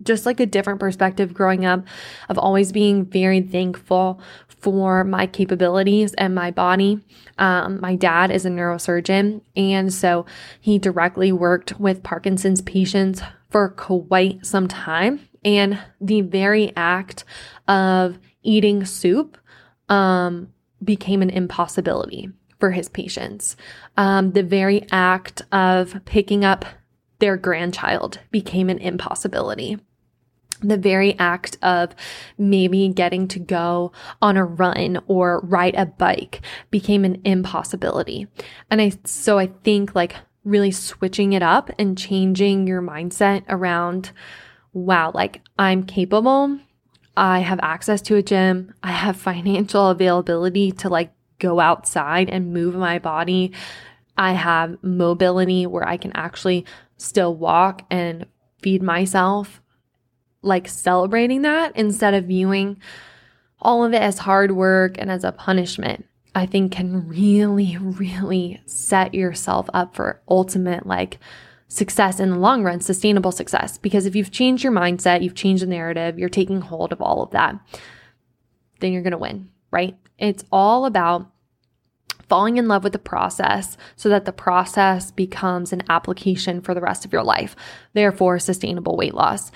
just 0.02 0.26
like 0.26 0.40
a 0.40 0.46
different 0.46 0.80
perspective 0.80 1.32
growing 1.32 1.64
up 1.64 1.84
of 2.28 2.36
always 2.36 2.72
being 2.72 3.04
very 3.04 3.40
thankful 3.40 4.20
for 4.48 5.04
my 5.04 5.26
capabilities 5.28 6.12
and 6.14 6.34
my 6.34 6.50
body. 6.50 6.98
Um, 7.38 7.80
my 7.80 7.94
dad 7.94 8.32
is 8.32 8.44
a 8.44 8.50
neurosurgeon, 8.50 9.42
and 9.54 9.92
so 9.92 10.26
he 10.60 10.78
directly 10.78 11.30
worked 11.30 11.78
with 11.78 12.02
Parkinson's 12.02 12.62
patients 12.62 13.22
for 13.50 13.68
quite 13.70 14.44
some 14.46 14.68
time. 14.68 15.28
And 15.44 15.78
the 16.00 16.20
very 16.22 16.72
act 16.76 17.24
of 17.66 18.18
eating 18.42 18.84
soup 18.84 19.36
um, 19.88 20.52
became 20.82 21.22
an 21.22 21.30
impossibility 21.30 22.30
for 22.58 22.70
his 22.70 22.88
patients. 22.88 23.56
Um, 23.96 24.32
the 24.32 24.42
very 24.42 24.86
act 24.92 25.42
of 25.50 26.04
picking 26.04 26.44
up 26.44 26.64
their 27.18 27.36
grandchild 27.36 28.20
became 28.30 28.70
an 28.70 28.78
impossibility 28.78 29.78
the 30.62 30.76
very 30.76 31.18
act 31.18 31.56
of 31.62 31.94
maybe 32.38 32.88
getting 32.88 33.28
to 33.28 33.38
go 33.38 33.92
on 34.20 34.36
a 34.36 34.44
run 34.44 35.00
or 35.06 35.40
ride 35.40 35.74
a 35.74 35.86
bike 35.86 36.40
became 36.70 37.04
an 37.04 37.20
impossibility. 37.24 38.26
And 38.70 38.80
I, 38.80 38.92
so 39.04 39.38
I 39.38 39.46
think 39.46 39.94
like 39.94 40.16
really 40.50 40.70
switching 40.70 41.32
it 41.32 41.42
up 41.42 41.70
and 41.78 41.96
changing 41.96 42.66
your 42.66 42.82
mindset 42.82 43.44
around, 43.48 44.10
wow, 44.72 45.12
like 45.14 45.40
I'm 45.58 45.84
capable. 45.84 46.58
I 47.16 47.40
have 47.40 47.60
access 47.62 48.02
to 48.02 48.16
a 48.16 48.22
gym. 48.22 48.74
I 48.82 48.92
have 48.92 49.16
financial 49.20 49.88
availability 49.88 50.72
to 50.72 50.88
like 50.88 51.12
go 51.38 51.60
outside 51.60 52.28
and 52.28 52.52
move 52.52 52.74
my 52.74 52.98
body. 52.98 53.52
I 54.16 54.32
have 54.32 54.82
mobility 54.82 55.66
where 55.66 55.88
I 55.88 55.96
can 55.96 56.12
actually 56.14 56.66
still 56.98 57.34
walk 57.34 57.82
and 57.90 58.26
feed 58.60 58.82
myself, 58.82 59.62
like 60.42 60.68
celebrating 60.68 61.42
that 61.42 61.74
instead 61.76 62.12
of 62.12 62.24
viewing 62.24 62.80
all 63.62 63.84
of 63.84 63.92
it 63.92 64.02
as 64.02 64.18
hard 64.18 64.52
work 64.52 64.96
and 64.98 65.10
as 65.10 65.24
a 65.24 65.32
punishment. 65.32 66.06
I 66.34 66.46
think 66.46 66.72
can 66.72 67.08
really, 67.08 67.76
really 67.76 68.60
set 68.66 69.14
yourself 69.14 69.68
up 69.74 69.94
for 69.94 70.20
ultimate 70.28 70.86
like 70.86 71.18
success 71.68 72.20
in 72.20 72.30
the 72.30 72.38
long 72.38 72.62
run, 72.62 72.80
sustainable 72.80 73.32
success. 73.32 73.78
Because 73.78 74.06
if 74.06 74.14
you've 74.14 74.30
changed 74.30 74.62
your 74.62 74.72
mindset, 74.72 75.22
you've 75.22 75.34
changed 75.34 75.62
the 75.62 75.66
narrative, 75.66 76.18
you're 76.18 76.28
taking 76.28 76.60
hold 76.60 76.92
of 76.92 77.00
all 77.00 77.22
of 77.22 77.30
that, 77.30 77.56
then 78.80 78.92
you're 78.92 79.02
going 79.02 79.12
to 79.12 79.18
win, 79.18 79.48
right? 79.70 79.96
It's 80.18 80.44
all 80.52 80.86
about 80.86 81.30
falling 82.28 82.58
in 82.58 82.68
love 82.68 82.84
with 82.84 82.92
the 82.92 82.98
process 82.98 83.76
so 83.96 84.08
that 84.08 84.24
the 84.24 84.32
process 84.32 85.10
becomes 85.10 85.72
an 85.72 85.82
application 85.88 86.60
for 86.60 86.74
the 86.74 86.80
rest 86.80 87.04
of 87.04 87.12
your 87.12 87.24
life. 87.24 87.56
Therefore, 87.92 88.38
sustainable 88.38 88.96
weight 88.96 89.14
loss 89.14 89.50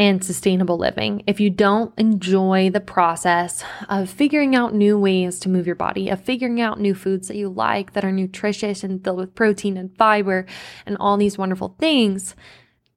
and 0.00 0.24
sustainable 0.24 0.78
living. 0.78 1.22
If 1.26 1.40
you 1.40 1.50
don't 1.50 1.92
enjoy 1.98 2.70
the 2.70 2.80
process 2.80 3.62
of 3.86 4.08
figuring 4.08 4.56
out 4.56 4.72
new 4.72 4.98
ways 4.98 5.38
to 5.40 5.50
move 5.50 5.66
your 5.66 5.76
body, 5.76 6.08
of 6.08 6.24
figuring 6.24 6.58
out 6.58 6.80
new 6.80 6.94
foods 6.94 7.28
that 7.28 7.36
you 7.36 7.50
like 7.50 7.92
that 7.92 8.02
are 8.02 8.10
nutritious 8.10 8.82
and 8.82 9.04
filled 9.04 9.18
with 9.18 9.34
protein 9.34 9.76
and 9.76 9.94
fiber 9.98 10.46
and 10.86 10.96
all 10.98 11.18
these 11.18 11.36
wonderful 11.36 11.76
things, 11.78 12.34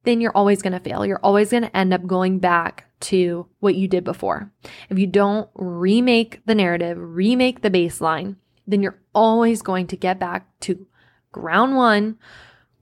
then 0.04 0.22
you're 0.22 0.34
always 0.34 0.62
going 0.62 0.72
to 0.72 0.80
fail. 0.80 1.04
You're 1.04 1.20
always 1.22 1.50
going 1.50 1.64
to 1.64 1.76
end 1.76 1.92
up 1.92 2.06
going 2.06 2.38
back 2.38 2.86
to 3.00 3.48
what 3.60 3.74
you 3.74 3.86
did 3.86 4.04
before. 4.04 4.50
If 4.88 4.98
you 4.98 5.06
don't 5.06 5.50
remake 5.52 6.40
the 6.46 6.54
narrative, 6.54 6.96
remake 6.98 7.60
the 7.60 7.70
baseline, 7.70 8.36
then 8.66 8.82
you're 8.82 8.98
always 9.14 9.60
going 9.60 9.88
to 9.88 9.96
get 9.98 10.18
back 10.18 10.48
to 10.60 10.86
ground 11.32 11.76
one 11.76 12.16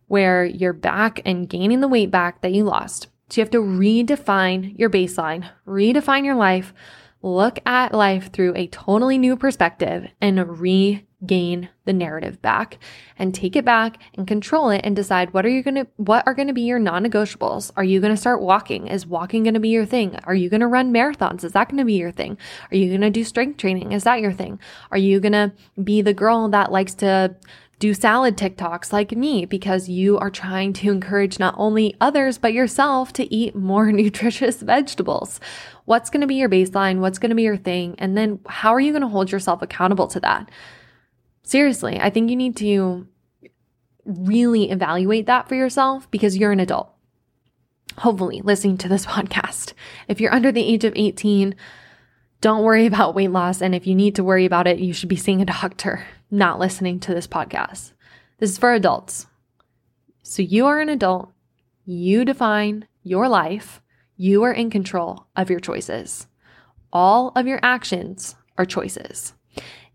where 0.07 0.45
you're 0.45 0.73
back 0.73 1.21
and 1.25 1.49
gaining 1.49 1.81
the 1.81 1.89
weight 1.89 2.13
back 2.13 2.41
that 2.43 2.53
you 2.53 2.63
lost. 2.63 3.09
So 3.33 3.41
you 3.41 3.45
have 3.45 3.51
to 3.53 3.63
redefine 3.63 4.79
your 4.79 4.91
baseline, 4.91 5.49
redefine 5.67 6.23
your 6.23 6.35
life, 6.35 6.75
look 7.23 7.61
at 7.65 7.95
life 7.95 8.31
through 8.31 8.53
a 8.57 8.67
totally 8.67 9.17
new 9.17 9.37
perspective 9.37 10.07
and 10.21 10.61
regain 10.61 11.71
the 11.87 11.95
narrative 11.95 12.43
back 12.43 12.77
and 13.19 13.35
take 13.35 13.57
it 13.57 13.65
back 13.65 14.03
and 14.19 14.27
control 14.27 14.69
it 14.69 14.83
and 14.85 14.95
decide 14.95 15.33
what 15.33 15.47
are 15.47 15.49
you 15.49 15.63
going 15.63 15.77
to 15.77 15.87
what 15.97 16.27
are 16.27 16.35
going 16.35 16.49
to 16.49 16.53
be 16.53 16.61
your 16.61 16.79
non-negotiables? 16.79 17.73
Are 17.75 17.85
you 17.85 18.01
going 18.01 18.13
to 18.13 18.21
start 18.21 18.43
walking? 18.43 18.89
Is 18.89 19.07
walking 19.07 19.45
going 19.45 19.55
to 19.55 19.61
be 19.61 19.71
your 19.71 19.87
thing? 19.87 20.15
Are 20.25 20.35
you 20.35 20.51
going 20.51 20.61
to 20.61 20.67
run 20.67 20.93
marathons? 20.93 21.43
Is 21.43 21.53
that 21.53 21.71
going 21.71 21.79
to 21.79 21.87
be 21.87 21.95
your 21.95 22.13
thing? 22.13 22.37
Are 22.71 22.77
you 22.77 22.89
going 22.89 23.01
to 23.01 23.09
do 23.09 23.25
strength 23.25 23.57
training? 23.57 23.93
Is 23.93 24.05
that 24.05 24.21
your 24.21 24.35
thing? 24.35 24.61
Are 24.91 24.99
you 24.99 25.21
going 25.21 25.33
to 25.33 25.53
be 25.83 26.03
the 26.03 26.13
girl 26.13 26.51
that 26.51 26.71
likes 26.71 26.93
to 26.97 27.35
do 27.79 27.95
salad 27.95 28.37
TikToks 28.37 28.93
like 28.93 29.13
me 29.13 29.45
because 29.45 29.89
you 29.89 30.19
are 30.19 30.31
trying 30.31 30.73
to 30.75 30.91
encourage 30.91 31.39
not 31.39 31.55
only 31.59 31.97
others, 32.01 32.39
but 32.39 32.53
yourself 32.53 33.13
to 33.15 33.35
eat 33.35 33.57
more 33.57 33.91
nutritious 33.93 34.63
vegetables. 34.63 35.41
What's 35.85 36.11
going 36.11 36.21
to 36.21 36.27
be 36.27 36.37
your 36.37 36.49
baseline? 36.49 37.01
What's 37.01 37.19
going 37.19 37.31
to 37.31 37.37
be 37.37 37.43
your 37.43 37.57
thing? 37.57 37.97
And 37.99 38.17
then 38.17 38.39
how 38.47 38.73
are 38.73 38.81
you 38.81 38.93
going 38.93 39.03
to 39.03 39.09
hold 39.09 39.33
yourself 39.33 39.63
accountable 39.63 40.07
to 40.09 40.21
that? 40.21 40.49
Seriously, 41.43 41.99
I 42.01 42.09
think 42.11 42.31
you 42.31 42.37
need 42.37 42.57
to 42.59 43.09
really 44.05 44.71
evaluate 44.71 45.27
that 45.27 45.49
for 45.49 45.55
yourself 45.55 46.11
because 46.11 46.37
you're 46.37 46.53
an 46.53 46.61
adult. 46.61 46.91
Hopefully, 47.99 48.41
listening 48.43 48.79
to 48.79 48.89
this 48.89 49.07
podcast. 49.07 49.73
If 50.09 50.21
you're 50.21 50.35
under 50.35 50.53
the 50.53 50.65
age 50.65 50.85
of 50.85 50.93
18, 50.95 51.55
don't 52.43 52.65
worry 52.65 52.87
about 52.87 53.15
weight 53.15 53.31
loss. 53.31 53.63
And 53.63 53.75
if 53.75 53.87
you 53.87 53.95
need 53.95 54.17
to 54.17 54.25
worry 54.25 54.45
about 54.45 54.67
it, 54.67 54.81
you 54.81 54.93
should 54.93 55.09
be 55.09 55.17
seeing 55.17 55.41
a 55.41 55.47
doctor 55.47 56.05
not 56.31 56.59
listening 56.59 56.99
to 57.01 57.15
this 57.15 57.27
podcast. 57.27 57.93
This 58.39 58.51
is 58.51 58.59
for 58.59 58.75
adults. 58.75 59.27
So 60.23 60.43
you 60.43 60.67
are 60.67 60.81
an 60.81 60.89
adult. 60.89 61.31
You 61.85 62.25
define 62.25 62.89
your 63.03 63.29
life. 63.29 63.81
You 64.17 64.43
are 64.43 64.53
in 64.53 64.71
control 64.71 65.27
of 65.37 65.51
your 65.51 65.61
choices. 65.61 66.27
All 66.93 67.33
of 67.37 67.47
your 67.47 67.61
actions 67.63 68.35
are 68.59 68.65
choices. 68.65 69.35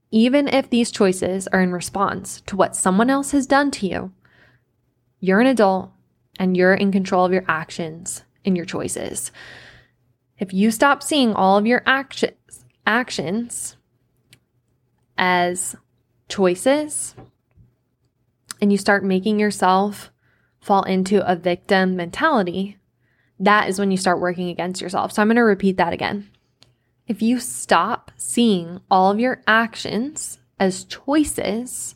Even 0.09 0.47
if 0.47 0.69
these 0.69 0.89
choices 0.89 1.47
are 1.49 1.61
in 1.61 1.73
response 1.73 2.41
to 2.47 2.55
what 2.55 2.75
someone 2.75 3.09
else 3.09 3.31
has 3.31 3.45
done 3.45 3.71
to 3.71 3.87
you, 3.87 4.13
you're 5.19 5.41
an 5.41 5.47
adult 5.47 5.91
and 6.39 6.55
you're 6.55 6.73
in 6.73 6.93
control 6.93 7.25
of 7.25 7.33
your 7.33 7.45
actions 7.47 8.23
and 8.45 8.55
your 8.55 8.65
choices. 8.65 9.31
If 10.39 10.53
you 10.53 10.71
stop 10.71 11.01
seeing 11.01 11.33
all 11.33 11.57
of 11.57 11.65
your 11.65 11.83
actions 11.85 12.33
actions 12.85 13.75
as 15.17 15.75
choices 16.29 17.15
and 18.61 18.71
you 18.71 18.77
start 18.77 19.03
making 19.03 19.39
yourself 19.39 20.09
fall 20.61 20.83
into 20.83 21.25
a 21.29 21.35
victim 21.35 21.95
mentality, 21.95 22.77
that 23.39 23.67
is 23.67 23.77
when 23.77 23.91
you 23.91 23.97
start 23.97 24.21
working 24.21 24.49
against 24.49 24.81
yourself. 24.81 25.11
So 25.11 25.21
I'm 25.21 25.27
going 25.27 25.35
to 25.35 25.41
repeat 25.41 25.77
that 25.77 25.93
again. 25.93 26.29
If 27.07 27.21
you 27.21 27.39
stop 27.39 28.11
seeing 28.17 28.81
all 28.89 29.11
of 29.11 29.19
your 29.19 29.41
actions 29.47 30.39
as 30.59 30.83
choices, 30.85 31.95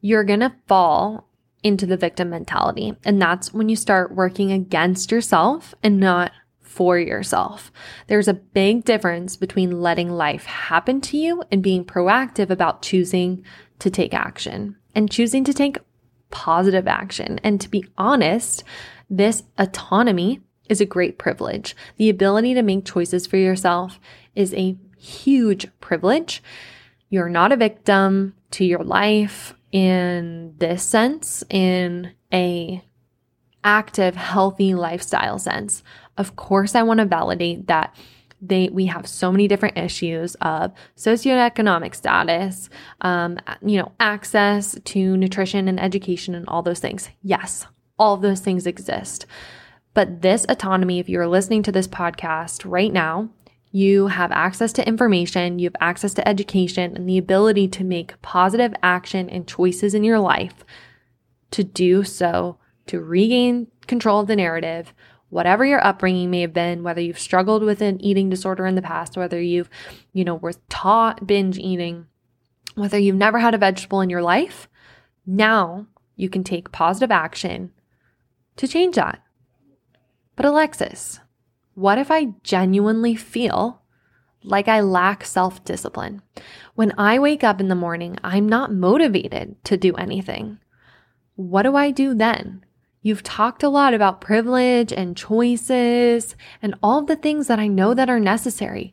you're 0.00 0.24
going 0.24 0.40
to 0.40 0.54
fall 0.66 1.28
into 1.62 1.84
the 1.84 1.96
victim 1.96 2.30
mentality. 2.30 2.96
And 3.04 3.20
that's 3.20 3.52
when 3.52 3.68
you 3.68 3.76
start 3.76 4.14
working 4.14 4.52
against 4.52 5.10
yourself 5.10 5.74
and 5.82 6.00
not 6.00 6.32
for 6.70 6.96
yourself. 6.96 7.72
There's 8.06 8.28
a 8.28 8.34
big 8.34 8.84
difference 8.84 9.34
between 9.34 9.80
letting 9.80 10.08
life 10.08 10.44
happen 10.44 11.00
to 11.00 11.16
you 11.16 11.42
and 11.50 11.64
being 11.64 11.84
proactive 11.84 12.48
about 12.48 12.80
choosing 12.80 13.44
to 13.80 13.90
take 13.90 14.14
action 14.14 14.76
and 14.94 15.10
choosing 15.10 15.42
to 15.44 15.52
take 15.52 15.78
positive 16.30 16.86
action. 16.86 17.40
And 17.42 17.60
to 17.60 17.68
be 17.68 17.84
honest, 17.98 18.62
this 19.10 19.42
autonomy 19.58 20.42
is 20.68 20.80
a 20.80 20.86
great 20.86 21.18
privilege. 21.18 21.74
The 21.96 22.08
ability 22.08 22.54
to 22.54 22.62
make 22.62 22.84
choices 22.84 23.26
for 23.26 23.36
yourself 23.36 23.98
is 24.36 24.54
a 24.54 24.76
huge 24.96 25.66
privilege. 25.80 26.40
You're 27.08 27.28
not 27.28 27.50
a 27.50 27.56
victim 27.56 28.34
to 28.52 28.64
your 28.64 28.84
life 28.84 29.54
in 29.72 30.54
this 30.58 30.84
sense, 30.84 31.42
in 31.50 32.12
a 32.32 32.84
active, 33.64 34.16
healthy 34.16 34.74
lifestyle 34.74 35.38
sense. 35.38 35.82
Of 36.16 36.36
course, 36.36 36.74
I 36.74 36.82
want 36.82 36.98
to 36.98 37.06
validate 37.06 37.66
that 37.68 37.94
they 38.42 38.68
we 38.70 38.86
have 38.86 39.06
so 39.06 39.30
many 39.30 39.48
different 39.48 39.76
issues 39.76 40.34
of 40.36 40.72
socioeconomic 40.96 41.94
status, 41.94 42.70
um, 43.02 43.38
you 43.62 43.78
know, 43.78 43.92
access 44.00 44.78
to 44.84 45.16
nutrition 45.16 45.68
and 45.68 45.78
education 45.78 46.34
and 46.34 46.48
all 46.48 46.62
those 46.62 46.80
things. 46.80 47.08
Yes, 47.22 47.66
all 47.98 48.16
those 48.16 48.40
things 48.40 48.66
exist. 48.66 49.26
But 49.92 50.22
this 50.22 50.46
autonomy, 50.48 51.00
if 51.00 51.08
you're 51.08 51.26
listening 51.26 51.62
to 51.64 51.72
this 51.72 51.88
podcast 51.88 52.62
right 52.64 52.92
now, 52.92 53.28
you 53.72 54.08
have 54.08 54.32
access 54.32 54.72
to 54.74 54.86
information, 54.86 55.58
you 55.58 55.66
have 55.66 55.76
access 55.80 56.14
to 56.14 56.28
education, 56.28 56.96
and 56.96 57.08
the 57.08 57.18
ability 57.18 57.68
to 57.68 57.84
make 57.84 58.20
positive 58.22 58.72
action 58.82 59.28
and 59.28 59.46
choices 59.46 59.94
in 59.94 60.04
your 60.04 60.18
life 60.18 60.64
to 61.52 61.64
do 61.64 62.04
so 62.04 62.58
to 62.86 63.00
regain 63.00 63.68
control 63.86 64.20
of 64.20 64.26
the 64.26 64.36
narrative, 64.36 64.92
whatever 65.30 65.64
your 65.64 65.84
upbringing 65.84 66.30
may 66.30 66.42
have 66.42 66.52
been, 66.52 66.82
whether 66.82 67.00
you've 67.00 67.18
struggled 67.18 67.62
with 67.62 67.80
an 67.80 68.00
eating 68.00 68.28
disorder 68.28 68.66
in 68.66 68.74
the 68.74 68.82
past, 68.82 69.16
whether 69.16 69.40
you've, 69.40 69.70
you 70.12 70.24
know, 70.24 70.34
were 70.34 70.54
taught 70.68 71.26
binge 71.26 71.56
eating, 71.58 72.06
whether 72.74 72.98
you've 72.98 73.16
never 73.16 73.38
had 73.38 73.54
a 73.54 73.58
vegetable 73.58 74.00
in 74.00 74.10
your 74.10 74.22
life, 74.22 74.68
now 75.24 75.86
you 76.16 76.28
can 76.28 76.44
take 76.44 76.72
positive 76.72 77.10
action 77.10 77.72
to 78.56 78.68
change 78.68 78.96
that. 78.96 79.22
But 80.36 80.46
Alexis, 80.46 81.20
what 81.74 81.98
if 81.98 82.10
I 82.10 82.34
genuinely 82.42 83.14
feel 83.14 83.82
like 84.42 84.68
I 84.68 84.80
lack 84.80 85.24
self 85.24 85.64
discipline? 85.64 86.22
When 86.74 86.92
I 86.98 87.18
wake 87.18 87.44
up 87.44 87.60
in 87.60 87.68
the 87.68 87.74
morning, 87.74 88.18
I'm 88.24 88.48
not 88.48 88.72
motivated 88.72 89.62
to 89.64 89.76
do 89.76 89.94
anything. 89.94 90.58
What 91.36 91.62
do 91.62 91.76
I 91.76 91.90
do 91.90 92.14
then? 92.14 92.64
You've 93.02 93.22
talked 93.22 93.62
a 93.62 93.68
lot 93.68 93.94
about 93.94 94.20
privilege 94.20 94.92
and 94.92 95.16
choices 95.16 96.36
and 96.60 96.74
all 96.82 97.02
the 97.02 97.16
things 97.16 97.46
that 97.46 97.58
I 97.58 97.66
know 97.66 97.94
that 97.94 98.10
are 98.10 98.20
necessary 98.20 98.92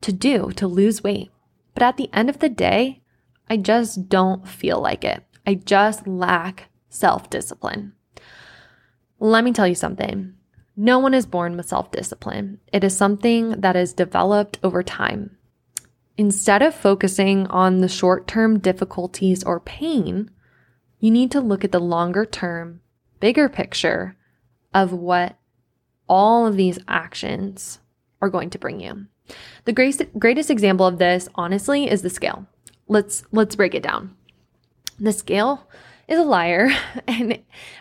to 0.00 0.12
do 0.12 0.52
to 0.52 0.68
lose 0.68 1.02
weight. 1.02 1.30
But 1.74 1.82
at 1.82 1.96
the 1.96 2.08
end 2.12 2.28
of 2.28 2.38
the 2.38 2.48
day, 2.48 3.02
I 3.50 3.56
just 3.56 4.08
don't 4.08 4.46
feel 4.46 4.80
like 4.80 5.04
it. 5.04 5.24
I 5.46 5.54
just 5.54 6.06
lack 6.06 6.68
self 6.88 7.30
discipline. 7.30 7.94
Let 9.18 9.42
me 9.42 9.52
tell 9.52 9.66
you 9.66 9.74
something. 9.74 10.34
No 10.76 11.00
one 11.00 11.14
is 11.14 11.26
born 11.26 11.56
with 11.56 11.66
self 11.66 11.90
discipline. 11.90 12.60
It 12.72 12.84
is 12.84 12.96
something 12.96 13.60
that 13.60 13.74
is 13.74 13.92
developed 13.92 14.60
over 14.62 14.84
time. 14.84 15.36
Instead 16.16 16.62
of 16.62 16.74
focusing 16.74 17.46
on 17.48 17.78
the 17.78 17.88
short 17.88 18.28
term 18.28 18.60
difficulties 18.60 19.42
or 19.42 19.58
pain, 19.58 20.30
you 21.00 21.10
need 21.10 21.32
to 21.32 21.40
look 21.40 21.64
at 21.64 21.72
the 21.72 21.80
longer 21.80 22.24
term, 22.24 22.80
bigger 23.20 23.48
picture 23.48 24.16
of 24.74 24.92
what 24.92 25.36
all 26.08 26.46
of 26.46 26.56
these 26.56 26.78
actions 26.88 27.80
are 28.20 28.30
going 28.30 28.50
to 28.50 28.58
bring 28.58 28.80
you. 28.80 29.06
The 29.64 29.72
greatest, 29.72 30.18
greatest 30.18 30.50
example 30.50 30.86
of 30.86 30.98
this, 30.98 31.28
honestly, 31.34 31.90
is 31.90 32.02
the 32.02 32.10
scale. 32.10 32.46
Let's 32.86 33.24
let's 33.32 33.56
break 33.56 33.74
it 33.74 33.82
down. 33.82 34.16
The 34.98 35.12
scale 35.12 35.68
is 36.08 36.18
a 36.18 36.24
liar, 36.24 36.70
and 37.06 37.38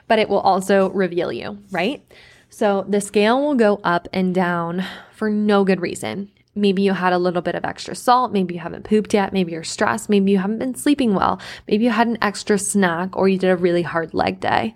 but 0.08 0.20
it 0.20 0.29
will 0.29 0.41
also 0.41 0.89
reveal 0.89 1.32
you, 1.32 1.60
right? 1.72 2.03
So 2.50 2.86
the 2.88 3.01
scale 3.01 3.41
will 3.41 3.56
go 3.56 3.79
up 3.84 4.08
and 4.13 4.34
down 4.34 4.86
for 5.13 5.29
no 5.29 5.63
good 5.63 5.82
reason. 5.82 6.32
Maybe 6.58 6.82
you 6.82 6.94
had 6.94 7.14
a 7.14 7.18
little 7.18 7.42
bit 7.42 7.56
of 7.56 7.64
extra 7.64 7.96
salt. 7.96 8.34
Maybe 8.34 8.56
you 8.56 8.60
haven't 8.60 8.84
pooped 8.84 9.14
yet. 9.14 9.32
Maybe 9.32 9.52
you're 9.52 9.64
stressed. 9.64 10.10
Maybe 10.10 10.32
you 10.32 10.40
haven't 10.40 10.60
been 10.60 10.76
sleeping 10.76 11.14
well. 11.14 11.40
Maybe 11.68 11.86
you 11.86 11.92
had 11.92 12.08
an 12.08 12.18
extra 12.22 12.58
snack 12.58 13.16
or 13.16 13.30
you 13.30 13.38
did 13.38 13.50
a 13.50 13.56
really 13.56 13.84
hard 13.84 14.14
leg 14.14 14.40
day. 14.40 14.76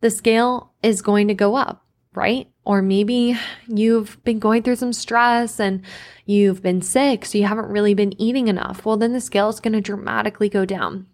The 0.00 0.10
scale 0.10 0.72
is 0.82 1.02
going 1.02 1.28
to 1.28 1.34
go 1.34 1.54
up, 1.54 1.84
right? 2.14 2.48
Or 2.64 2.82
maybe 2.82 3.38
you've 3.68 4.22
been 4.24 4.38
going 4.38 4.62
through 4.62 4.76
some 4.76 4.92
stress 4.92 5.60
and 5.60 5.82
you've 6.26 6.62
been 6.62 6.82
sick, 6.82 7.24
so 7.24 7.38
you 7.38 7.46
haven't 7.46 7.68
really 7.68 7.94
been 7.94 8.20
eating 8.20 8.48
enough. 8.48 8.84
Well, 8.84 8.96
then 8.96 9.12
the 9.12 9.20
scale 9.20 9.48
is 9.48 9.60
going 9.60 9.72
to 9.74 9.80
dramatically 9.80 10.48
go 10.48 10.64
down. 10.64 11.06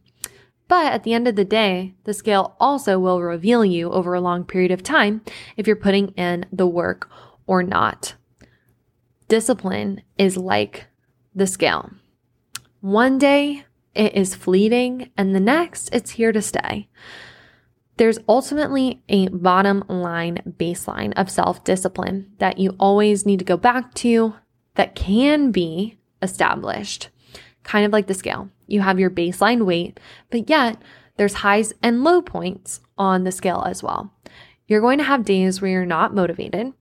But 0.69 0.93
at 0.93 1.05
the 1.05 1.15
end 1.15 1.29
of 1.29 1.37
the 1.37 1.45
day, 1.45 1.95
the 2.05 2.15
scale 2.15 2.57
also 2.59 2.99
will 2.99 3.23
reveal 3.23 3.65
you 3.65 3.91
over 3.91 4.15
a 4.15 4.21
long 4.21 4.45
period 4.45 4.73
of 4.73 4.83
time 4.83 5.23
if 5.57 5.67
you're 5.67 5.77
putting 5.77 6.09
in 6.09 6.47
the 6.53 6.67
work 6.67 7.09
or 7.47 7.63
not. 7.63 8.15
Discipline 9.29 10.03
is 10.19 10.37
like 10.37 10.87
the 11.35 11.47
scale. 11.47 11.91
One 12.81 13.19
day 13.19 13.65
it 13.95 14.15
is 14.15 14.35
fleeting, 14.35 15.11
and 15.17 15.35
the 15.35 15.41
next 15.41 15.89
it's 15.93 16.13
here 16.13 16.33
to 16.33 16.43
stay. 16.43 16.89
There's 17.97 18.19
ultimately 18.29 19.03
a 19.09 19.29
bottom 19.29 19.83
line 19.89 20.55
baseline 20.59 21.13
of 21.15 21.31
self 21.31 21.65
discipline 21.65 22.31
that 22.39 22.59
you 22.59 22.77
always 22.79 23.25
need 23.25 23.39
to 23.39 23.45
go 23.45 23.57
back 23.57 23.95
to 23.95 24.35
that 24.75 24.95
can 24.95 25.51
be 25.51 25.99
established, 26.21 27.09
kind 27.63 27.87
of 27.87 27.93
like 27.93 28.07
the 28.07 28.15
scale. 28.15 28.51
You 28.67 28.83
have 28.83 29.01
your 29.01 29.11
baseline 29.11 29.65
weight, 29.65 29.99
but 30.31 30.49
yet 30.49 30.81
there's 31.17 31.35
highs 31.35 31.73
and 31.83 32.05
low 32.05 32.21
points 32.21 32.81
on 32.99 33.25
the 33.25 33.33
scale 33.33 33.65
as 33.67 33.83
well. 33.83 34.13
You're 34.67 34.81
going 34.81 34.99
to 34.99 35.05
have 35.05 35.25
days 35.25 35.61
where 35.61 35.71
you're 35.71 35.87
not 35.87 36.15
motivated. 36.15 36.75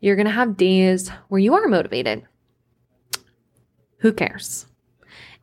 You're 0.00 0.16
going 0.16 0.26
to 0.26 0.32
have 0.32 0.56
days 0.56 1.10
where 1.28 1.40
you 1.40 1.54
are 1.54 1.66
motivated. 1.66 2.24
Who 3.98 4.12
cares? 4.12 4.66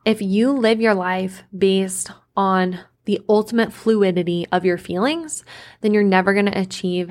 If 0.04 0.22
you 0.22 0.52
live 0.52 0.80
your 0.80 0.94
life 0.94 1.42
based 1.56 2.10
on 2.36 2.80
the 3.04 3.20
ultimate 3.28 3.72
fluidity 3.72 4.46
of 4.50 4.64
your 4.64 4.78
feelings, 4.78 5.44
then 5.80 5.92
you're 5.92 6.02
never 6.02 6.32
going 6.32 6.46
to 6.46 6.58
achieve 6.58 7.10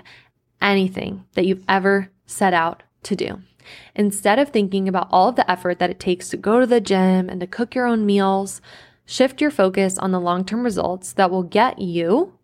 anything 0.62 1.26
that 1.34 1.46
you've 1.46 1.64
ever 1.68 2.12
set 2.26 2.54
out 2.54 2.84
to 3.04 3.16
do. 3.16 3.42
Instead 3.96 4.40
of 4.40 4.50
thinking 4.50 4.88
about 4.88 5.08
all 5.12 5.30
of 5.30 5.36
the 5.36 5.50
effort 5.50 5.80
that 5.80 5.90
it 5.90 6.00
takes 6.00 6.30
to 6.30 6.38
go 6.38 6.60
to 6.60 6.66
the 6.66 6.82
gym 6.82 7.30
and 7.30 7.40
to 7.40 7.48
cook 7.48 7.76
your 7.76 7.86
own 7.86 8.06
meals, 8.06 8.62
shift 9.06 9.42
your 9.42 9.52
focus 9.52 9.98
on 9.98 10.12
the 10.12 10.20
long 10.20 10.46
term 10.46 10.64
results 10.64 11.14
that 11.14 11.32
will 11.32 11.44
get 11.44 11.80
you 11.80 12.38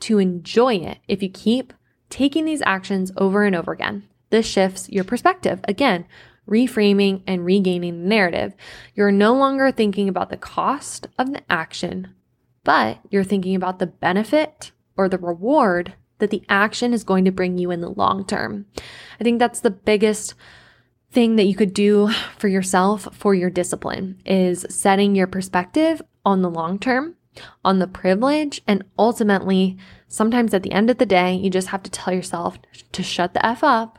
to 0.00 0.18
enjoy 0.18 0.74
it 0.74 0.98
if 1.08 1.22
you 1.22 1.28
keep 1.28 1.72
taking 2.10 2.44
these 2.44 2.62
actions 2.64 3.12
over 3.16 3.44
and 3.44 3.54
over 3.54 3.72
again. 3.72 4.04
This 4.30 4.46
shifts 4.46 4.88
your 4.88 5.04
perspective. 5.04 5.60
Again, 5.64 6.04
reframing 6.48 7.22
and 7.26 7.44
regaining 7.44 8.02
the 8.02 8.08
narrative. 8.08 8.54
You're 8.94 9.12
no 9.12 9.34
longer 9.34 9.70
thinking 9.70 10.08
about 10.08 10.30
the 10.30 10.36
cost 10.36 11.06
of 11.18 11.32
the 11.32 11.42
action, 11.50 12.14
but 12.64 12.98
you're 13.10 13.24
thinking 13.24 13.54
about 13.54 13.78
the 13.78 13.86
benefit 13.86 14.72
or 14.96 15.08
the 15.08 15.18
reward 15.18 15.94
that 16.18 16.30
the 16.30 16.42
action 16.48 16.92
is 16.92 17.04
going 17.04 17.24
to 17.24 17.30
bring 17.30 17.58
you 17.58 17.70
in 17.70 17.80
the 17.80 17.90
long 17.90 18.24
term. 18.24 18.66
I 19.20 19.24
think 19.24 19.38
that's 19.38 19.60
the 19.60 19.70
biggest 19.70 20.34
thing 21.10 21.36
that 21.36 21.44
you 21.44 21.54
could 21.54 21.72
do 21.72 22.08
for 22.36 22.48
yourself 22.48 23.08
for 23.12 23.34
your 23.34 23.50
discipline 23.50 24.20
is 24.26 24.66
setting 24.68 25.14
your 25.14 25.26
perspective 25.26 26.02
on 26.24 26.42
the 26.42 26.50
long 26.50 26.78
term, 26.78 27.14
on 27.64 27.78
the 27.78 27.86
privilege, 27.86 28.60
and 28.66 28.84
ultimately, 28.98 29.78
sometimes 30.08 30.52
at 30.52 30.62
the 30.62 30.72
end 30.72 30.90
of 30.90 30.98
the 30.98 31.06
day, 31.06 31.34
you 31.34 31.50
just 31.50 31.68
have 31.68 31.82
to 31.84 31.90
tell 31.90 32.12
yourself 32.12 32.58
to 32.92 33.02
shut 33.02 33.32
the 33.32 33.44
F 33.46 33.62
up 33.62 33.98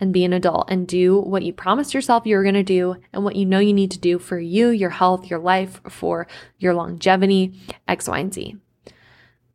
and 0.00 0.12
be 0.12 0.24
an 0.24 0.32
adult 0.32 0.70
and 0.70 0.86
do 0.86 1.18
what 1.18 1.42
you 1.42 1.52
promised 1.52 1.94
yourself 1.94 2.26
you 2.26 2.36
were 2.36 2.42
going 2.42 2.54
to 2.54 2.62
do 2.62 2.96
and 3.12 3.24
what 3.24 3.36
you 3.36 3.46
know 3.46 3.58
you 3.58 3.72
need 3.72 3.90
to 3.92 3.98
do 3.98 4.18
for 4.18 4.38
you, 4.38 4.68
your 4.68 4.90
health, 4.90 5.30
your 5.30 5.38
life, 5.38 5.80
for 5.88 6.26
your 6.58 6.74
longevity, 6.74 7.58
X, 7.86 8.08
Y, 8.08 8.18
and 8.18 8.34
Z. 8.34 8.56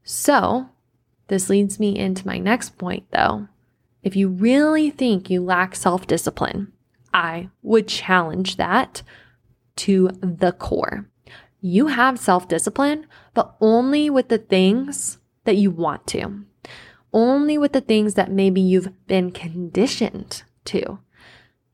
So, 0.04 0.69
this 1.28 1.49
leads 1.49 1.80
me 1.80 1.97
into 1.97 2.25
my 2.25 2.39
next 2.39 2.78
point 2.78 3.06
though. 3.12 3.47
If 4.02 4.15
you 4.15 4.30
really 4.30 4.89
think 4.89 5.30
you 5.30 5.43
lack 5.43 5.75
self 5.75 6.08
discipline, 6.08 6.71
I 7.13 7.49
would 7.62 7.88
challenge 7.88 8.56
that 8.58 9.04
to 9.78 10.10
the 10.21 10.52
core. 10.52 11.10
You 11.62 11.88
have 11.88 12.19
self 12.19 12.47
discipline, 12.47 13.06
but 13.34 13.56
only 13.60 14.10
with 14.10 14.30
the 14.30 14.38
things 14.38 15.19
that 15.43 15.58
you 15.58 15.71
want 15.71 16.08
to, 16.08 16.45
only 17.13 17.57
with 17.57 17.73
the 17.73 17.81
things 17.81 18.13
that 18.15 18.31
maybe 18.31 18.61
you've 18.61 18.93
been 19.07 19.31
conditioned 19.31 20.43
to. 20.65 20.99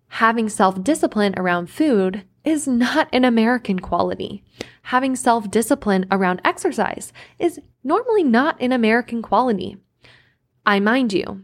Having 0.07 0.49
self 0.49 0.83
discipline 0.83 1.33
around 1.37 1.69
food 1.69 2.23
is 2.43 2.67
not 2.67 3.09
an 3.11 3.25
American 3.25 3.79
quality. 3.79 4.43
Having 4.83 5.17
self 5.17 5.51
discipline 5.51 6.05
around 6.11 6.41
exercise 6.45 7.11
is 7.39 7.59
normally 7.83 8.23
not 8.23 8.59
an 8.61 8.71
American 8.71 9.21
quality. 9.21 9.77
I 10.65 10.79
mind 10.79 11.11
you, 11.11 11.43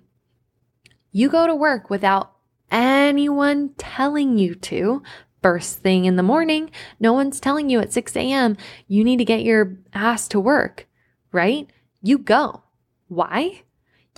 you 1.12 1.30
go 1.30 1.47
to 1.47 1.56
work 1.56 1.89
without 1.89 2.34
anyone 2.71 3.71
telling 3.77 4.38
you 4.38 4.56
to. 4.56 5.04
First 5.41 5.80
thing 5.80 6.06
in 6.06 6.15
the 6.15 6.23
morning, 6.23 6.69
no 6.99 7.13
one's 7.13 7.39
telling 7.39 7.69
you 7.69 7.80
at 7.80 7.91
6 7.91 8.15
a.m. 8.15 8.58
you 8.88 9.04
need 9.04 9.17
to 9.17 9.25
get 9.25 9.43
your 9.43 9.80
ass 9.91 10.27
to 10.30 10.39
work, 10.39 10.88
right? 11.32 11.67
You 12.04 12.19
go. 12.19 12.63
Why? 13.08 13.63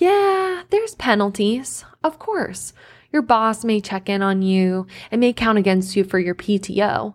Yeah, 0.04 0.64
there's 0.70 0.96
penalties, 0.96 1.86
of 2.04 2.20
course. 2.20 2.74
Your 3.14 3.22
boss 3.22 3.64
may 3.64 3.80
check 3.80 4.10
in 4.10 4.22
on 4.22 4.42
you 4.42 4.86
and 5.10 5.22
may 5.22 5.32
count 5.32 5.58
against 5.58 5.96
you 5.96 6.04
for 6.04 6.20
your 6.20 6.36
PTO. 6.36 7.14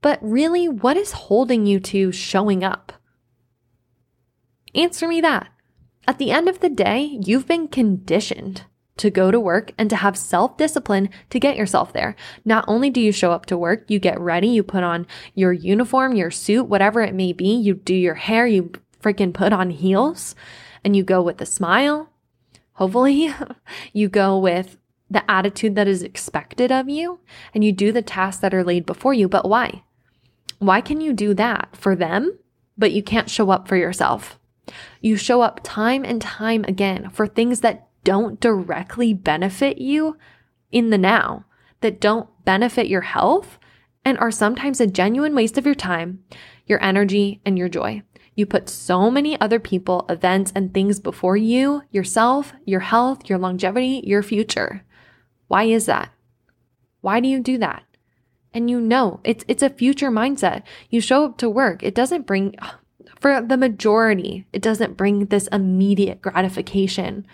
But 0.00 0.20
really, 0.22 0.68
what 0.68 0.96
is 0.96 1.10
holding 1.10 1.66
you 1.66 1.80
to 1.80 2.12
showing 2.12 2.62
up? 2.62 2.92
Answer 4.76 5.08
me 5.08 5.20
that. 5.22 5.48
At 6.06 6.18
the 6.18 6.30
end 6.30 6.48
of 6.48 6.60
the 6.60 6.68
day, 6.68 7.18
you've 7.20 7.48
been 7.48 7.66
conditioned 7.66 8.62
to 8.98 9.10
go 9.10 9.32
to 9.32 9.40
work 9.40 9.72
and 9.76 9.90
to 9.90 9.96
have 9.96 10.16
self 10.16 10.56
discipline 10.56 11.08
to 11.30 11.40
get 11.40 11.56
yourself 11.56 11.92
there. 11.92 12.14
Not 12.44 12.64
only 12.68 12.90
do 12.90 13.00
you 13.00 13.10
show 13.10 13.32
up 13.32 13.46
to 13.46 13.58
work, 13.58 13.90
you 13.90 13.98
get 13.98 14.20
ready, 14.20 14.46
you 14.46 14.62
put 14.62 14.84
on 14.84 15.08
your 15.34 15.52
uniform, 15.52 16.14
your 16.14 16.30
suit, 16.30 16.68
whatever 16.68 17.00
it 17.00 17.12
may 17.12 17.32
be, 17.32 17.48
you 17.48 17.74
do 17.74 17.92
your 17.92 18.14
hair, 18.14 18.46
you 18.46 18.70
freaking 19.02 19.34
put 19.34 19.52
on 19.52 19.70
heels, 19.70 20.36
and 20.84 20.94
you 20.94 21.02
go 21.02 21.20
with 21.20 21.40
a 21.40 21.46
smile. 21.46 22.09
Hopefully, 22.80 23.30
you 23.92 24.08
go 24.08 24.38
with 24.38 24.78
the 25.10 25.28
attitude 25.30 25.74
that 25.74 25.86
is 25.86 26.02
expected 26.02 26.72
of 26.72 26.88
you 26.88 27.20
and 27.52 27.62
you 27.62 27.72
do 27.72 27.92
the 27.92 28.00
tasks 28.00 28.40
that 28.40 28.54
are 28.54 28.64
laid 28.64 28.86
before 28.86 29.12
you. 29.12 29.28
But 29.28 29.46
why? 29.46 29.82
Why 30.60 30.80
can 30.80 31.00
you 31.02 31.12
do 31.12 31.34
that 31.34 31.76
for 31.76 31.94
them, 31.94 32.38
but 32.78 32.92
you 32.92 33.02
can't 33.02 33.28
show 33.28 33.50
up 33.50 33.68
for 33.68 33.76
yourself? 33.76 34.38
You 35.02 35.16
show 35.16 35.42
up 35.42 35.60
time 35.62 36.04
and 36.04 36.22
time 36.22 36.64
again 36.64 37.10
for 37.10 37.26
things 37.26 37.60
that 37.60 37.88
don't 38.02 38.40
directly 38.40 39.12
benefit 39.12 39.76
you 39.76 40.16
in 40.72 40.88
the 40.88 40.98
now, 40.98 41.44
that 41.82 42.00
don't 42.00 42.30
benefit 42.46 42.86
your 42.86 43.02
health, 43.02 43.58
and 44.06 44.16
are 44.18 44.30
sometimes 44.30 44.80
a 44.80 44.86
genuine 44.86 45.34
waste 45.34 45.58
of 45.58 45.66
your 45.66 45.74
time, 45.74 46.24
your 46.66 46.82
energy, 46.82 47.42
and 47.44 47.58
your 47.58 47.68
joy. 47.68 48.02
You 48.40 48.46
put 48.46 48.70
so 48.70 49.10
many 49.10 49.38
other 49.38 49.60
people, 49.60 50.06
events, 50.08 50.50
and 50.54 50.72
things 50.72 50.98
before 50.98 51.36
you, 51.36 51.82
yourself, 51.90 52.54
your 52.64 52.80
health, 52.80 53.28
your 53.28 53.36
longevity, 53.36 54.00
your 54.02 54.22
future. 54.22 54.82
Why 55.48 55.64
is 55.64 55.84
that? 55.84 56.10
Why 57.02 57.20
do 57.20 57.28
you 57.28 57.40
do 57.40 57.58
that? 57.58 57.82
And 58.54 58.70
you 58.70 58.80
know, 58.80 59.20
it's 59.24 59.44
it's 59.46 59.62
a 59.62 59.68
future 59.68 60.10
mindset. 60.10 60.62
You 60.88 61.02
show 61.02 61.26
up 61.26 61.36
to 61.36 61.50
work. 61.50 61.82
It 61.82 61.94
doesn't 61.94 62.26
bring 62.26 62.56
for 63.20 63.42
the 63.42 63.58
majority, 63.58 64.46
it 64.54 64.62
doesn't 64.62 64.96
bring 64.96 65.26
this 65.26 65.46
immediate 65.48 66.22
gratification 66.22 67.26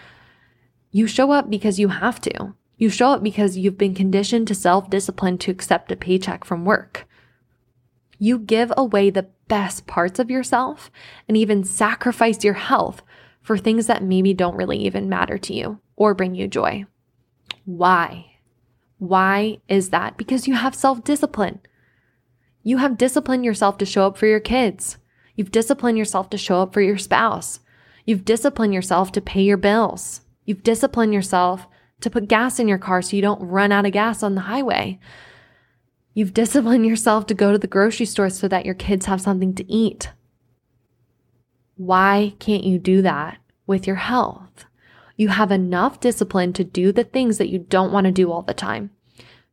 you 0.91 1.07
show 1.07 1.31
up 1.31 1.49
because 1.49 1.79
you 1.79 1.87
have 1.87 2.21
to. 2.23 2.55
You 2.79 2.89
show 2.89 3.11
up 3.13 3.23
because 3.23 3.57
you've 3.57 3.79
been 3.79 3.95
conditioned 3.95 4.49
to 4.49 4.57
self 4.57 4.91
discipline 4.91 5.39
to 5.39 5.53
accept 5.53 5.93
a 5.93 5.97
paycheck 5.97 6.45
from 6.45 6.65
work. 6.65 7.07
You 8.19 8.39
give 8.39 8.73
away 8.77 9.11
the 9.11 9.29
best 9.49 9.87
parts 9.87 10.19
of 10.19 10.31
yourself 10.31 10.91
and 11.29 11.37
even 11.37 11.65
sacrifice 11.65 12.43
your 12.45 12.55
health 12.55 13.03
for 13.43 13.57
things 13.57 13.87
that 13.87 14.03
maybe 14.03 14.35
don't 14.35 14.57
really 14.57 14.79
even 14.79 15.09
matter 15.09 15.39
to 15.39 15.55
you 15.55 15.81
or 15.95 16.15
bring 16.15 16.35
you 16.35 16.49
joy. 16.49 16.85
Why? 17.65 18.37
Why 18.99 19.59
is 19.69 19.91
that? 19.91 20.17
Because 20.17 20.49
you 20.49 20.55
have 20.55 20.75
self 20.75 21.05
discipline. 21.05 21.61
You 22.63 22.79
have 22.79 22.99
disciplined 22.99 23.45
yourself 23.45 23.79
to 23.79 23.87
show 23.87 24.07
up 24.07 24.17
for 24.17 24.27
your 24.27 24.41
kids. 24.41 24.99
You've 25.37 25.53
disciplined 25.53 25.99
yourself 25.99 26.31
to 26.31 26.39
show 26.39 26.63
up 26.63 26.73
for 26.73 26.81
your 26.81 26.99
spouse. 26.99 27.61
You've 28.07 28.25
disciplined 28.25 28.73
yourself 28.73 29.13
to 29.13 29.21
pay 29.21 29.43
your 29.43 29.57
bills. 29.57 30.23
You've 30.45 30.63
disciplined 30.63 31.13
yourself 31.13 31.67
to 32.01 32.11
put 32.11 32.29
gas 32.29 32.59
in 32.59 32.69
your 32.69 32.79
car 32.79 33.03
so 33.03 33.17
you 33.17 33.23
don't 33.23 33.43
run 33.43 33.73
out 33.73 33.87
of 33.87 33.93
gas 33.93 34.23
on 34.23 34.35
the 34.35 34.43
highway. 34.43 34.99
You've 36.17 36.33
disciplined 36.33 36.87
yourself 36.87 37.27
to 37.27 37.35
go 37.35 37.53
to 37.53 37.59
the 37.59 37.67
grocery 37.67 38.07
store 38.07 38.31
so 38.31 38.49
that 38.49 38.65
your 38.65 38.75
kids 38.75 39.05
have 39.05 39.21
something 39.21 39.55
to 39.57 39.71
eat. 39.71 40.13
Why 41.77 42.33
can't 42.39 42.65
you 42.65 42.79
do 42.79 43.03
that 43.03 43.37
with 43.67 43.87
your 43.87 43.97
health? 43.97 44.65
You 45.19 45.29
have 45.29 45.53
enough 45.53 46.01
discipline 46.01 46.55
to 46.55 46.65
do 46.65 46.91
the 46.91 47.05
things 47.05 47.37
that 47.37 47.51
you 47.51 47.59
don't 47.59 47.93
want 47.93 48.07
to 48.07 48.13
do 48.13 48.33
all 48.33 48.41
the 48.41 48.55
time 48.55 48.93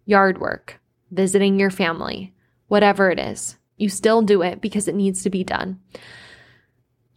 yard 0.06 0.40
work, 0.40 0.80
visiting 1.12 1.60
your 1.60 1.70
family, 1.70 2.34
whatever 2.70 3.12
it 3.12 3.20
is. 3.20 3.58
You 3.76 3.90
still 3.90 4.22
do 4.22 4.42
it 4.42 4.62
because 4.62 4.88
it 4.88 4.96
needs 4.96 5.22
to 5.24 5.30
be 5.30 5.44
done. 5.44 5.82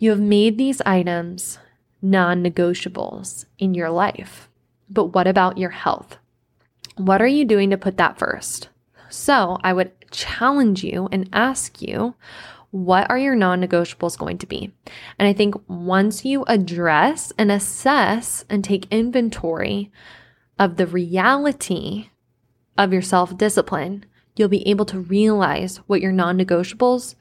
You 0.00 0.10
have 0.10 0.20
made 0.20 0.58
these 0.58 0.80
items 0.80 1.60
non 2.02 2.42
negotiables 2.42 3.44
in 3.60 3.74
your 3.74 3.90
life. 3.90 4.48
But 4.90 5.14
what 5.14 5.28
about 5.28 5.56
your 5.56 5.70
health? 5.70 6.18
What 6.96 7.22
are 7.22 7.28
you 7.28 7.44
doing 7.44 7.70
to 7.70 7.78
put 7.78 7.96
that 7.98 8.18
first? 8.18 8.70
So 9.08 9.58
I 9.62 9.72
would 9.72 9.92
challenge 10.10 10.84
you 10.84 11.08
and 11.12 11.28
ask 11.32 11.80
you, 11.82 12.14
what 12.70 13.08
are 13.10 13.18
your 13.18 13.34
non 13.34 13.60
negotiables 13.60 14.18
going 14.18 14.38
to 14.38 14.46
be? 14.46 14.72
And 15.18 15.26
I 15.28 15.32
think 15.32 15.54
once 15.68 16.24
you 16.24 16.44
address 16.44 17.32
and 17.38 17.50
assess 17.50 18.44
and 18.50 18.62
take 18.62 18.86
inventory 18.90 19.90
of 20.58 20.76
the 20.76 20.86
reality 20.86 22.10
of 22.76 22.92
your 22.92 23.02
self 23.02 23.36
discipline, 23.36 24.04
you'll 24.36 24.48
be 24.48 24.66
able 24.68 24.84
to 24.86 25.00
realize 25.00 25.78
what 25.86 26.00
your 26.00 26.12
non 26.12 26.38
negotiables 26.38 27.14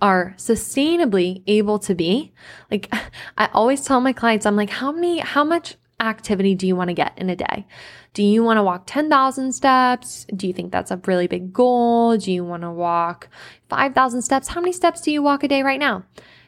are 0.00 0.34
sustainably 0.38 1.42
able 1.46 1.78
to 1.80 1.94
be. 1.94 2.32
Like 2.70 2.92
I 3.38 3.48
always 3.52 3.84
tell 3.84 4.00
my 4.00 4.12
clients, 4.12 4.46
I'm 4.46 4.56
like, 4.56 4.70
how 4.70 4.92
many, 4.92 5.18
how 5.18 5.44
much 5.44 5.76
activity 6.00 6.54
do 6.54 6.66
you 6.66 6.74
want 6.74 6.88
to 6.88 6.94
get 6.94 7.16
in 7.16 7.30
a 7.30 7.36
day? 7.36 7.66
Do 8.14 8.22
you 8.22 8.42
want 8.42 8.56
to 8.58 8.62
walk 8.62 8.84
10,000 8.86 9.52
steps? 9.52 10.26
Do 10.34 10.46
you 10.46 10.52
think 10.52 10.72
that's 10.72 10.90
a 10.90 11.00
really 11.06 11.26
big 11.26 11.52
goal? 11.52 12.16
Do 12.16 12.32
you 12.32 12.44
want 12.44 12.62
to 12.62 12.70
walk 12.70 13.28
5,000 13.68 14.22
steps? 14.22 14.48
How 14.48 14.60
many 14.60 14.72
steps 14.72 15.00
do 15.00 15.10
you 15.10 15.22
walk 15.22 15.44
a 15.44 15.48
day 15.48 15.62
right 15.62 15.78
now? 15.78 16.04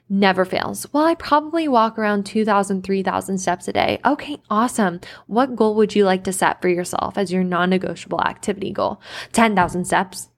Never 0.09 0.45
fails. 0.45 0.87
Well, 0.93 1.05
I 1.05 1.15
probably 1.15 1.69
walk 1.69 1.99
around 1.99 2.27
2,000, 2.27 2.83
3,000 2.83 3.39
steps 3.39 3.69
a 3.69 3.73
day. 3.73 3.99
Okay, 4.05 4.43
awesome. 4.51 5.01
What 5.27 5.57
goal 5.57 5.75
would 5.77 5.95
you 5.95 6.05
like 6.05 6.25
to 6.25 6.33
set 6.33 6.61
for 6.61 6.69
yourself 6.69 7.17
as 7.17 7.33
your 7.33 7.45
non 7.45 7.71
negotiable 7.71 8.21
activity 8.21 8.73
goal? 8.73 9.01
10,000 9.33 9.87
steps. 9.87 10.29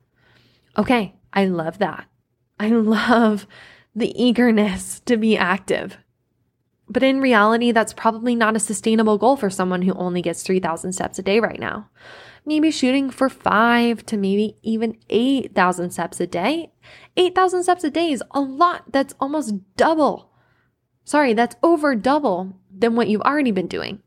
Okay, 0.77 1.15
I 1.33 1.47
love 1.47 1.79
that. 1.79 2.07
I 2.61 2.69
love 2.69 3.47
the 3.97 4.13
eagerness 4.23 5.01
to 5.07 5.17
be 5.17 5.37
active. 5.37 5.99
But 6.89 7.03
in 7.03 7.21
reality, 7.21 7.73
that's 7.73 7.95
probably 7.95 8.35
not 8.35 8.57
a 8.57 8.61
sustainable 8.61 9.19
goal 9.19 9.37
for 9.37 9.49
someone 9.51 9.83
who 9.83 9.95
only 9.95 10.21
gets 10.21 10.43
3,000 10.43 10.93
steps 10.93 11.19
a 11.19 11.23
day 11.23 11.41
right 11.41 11.59
now. 11.59 11.89
Maybe 12.47 12.71
shooting 12.71 13.11
for 13.11 13.31
five 13.31 14.05
to 14.07 14.19
maybe 14.19 14.59
even 14.63 14.99
8,000 15.09 15.91
steps 15.91 16.21
a 16.21 16.27
day. 16.27 16.73
8,000 17.17 17.63
steps 17.63 17.85
a 17.85 17.91
day 17.91 18.13
is 18.13 18.23
a 18.33 18.41
lot. 18.41 18.93
That's 18.93 19.15
almost 19.19 19.55
double. 19.77 20.31
Sorry, 21.05 21.33
that's 21.33 21.57
over 21.63 21.95
double 21.95 22.57
than 22.71 22.97
what 22.97 23.09
you've 23.09 23.23
already 23.23 23.51
been 23.51 23.67
doing. 23.67 24.01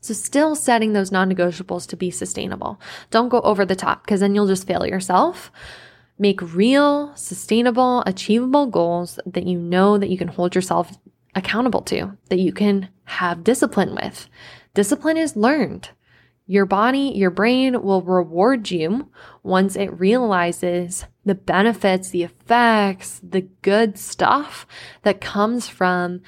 So, 0.00 0.14
still 0.14 0.56
setting 0.56 0.92
those 0.92 1.12
non 1.12 1.32
negotiables 1.32 1.86
to 1.88 1.96
be 1.96 2.10
sustainable. 2.10 2.80
Don't 3.10 3.28
go 3.28 3.40
over 3.42 3.64
the 3.64 3.76
top 3.76 4.04
because 4.04 4.20
then 4.20 4.34
you'll 4.34 4.48
just 4.48 4.66
fail 4.66 4.84
yourself. 4.84 5.52
Make 6.18 6.54
real, 6.54 7.14
sustainable, 7.14 8.02
achievable 8.04 8.66
goals 8.66 9.18
that 9.24 9.46
you 9.46 9.58
know 9.58 9.98
that 9.98 10.10
you 10.10 10.18
can 10.18 10.28
hold 10.28 10.54
yourself 10.54 10.98
accountable 11.34 11.82
to, 11.82 12.16
that 12.28 12.38
you 12.38 12.52
can 12.52 12.88
have 13.04 13.44
discipline 13.44 13.94
with. 13.94 14.28
Discipline 14.74 15.16
is 15.16 15.36
learned. 15.36 15.90
Your 16.46 16.66
body, 16.66 17.12
your 17.14 17.30
brain 17.30 17.82
will 17.82 18.02
reward 18.02 18.70
you 18.70 19.10
once 19.42 19.76
it 19.76 19.98
realizes 19.98 21.06
the 21.24 21.34
benefits, 21.34 22.10
the 22.10 22.24
effects, 22.24 23.20
the 23.22 23.42
good 23.62 23.96
stuff 23.98 24.66
that 25.02 25.20
comes 25.20 25.68
from 25.68 26.20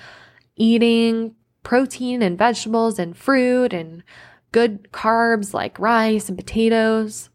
eating 0.57 1.35
protein 1.62 2.23
and 2.23 2.38
vegetables 2.38 2.99
and 2.99 3.17
fruit 3.17 3.73
and 3.73 4.03
good 4.53 4.88
carbs 4.93 5.53
like 5.53 5.79
rice 5.79 6.29
and 6.29 6.38
potatoes 6.38 7.31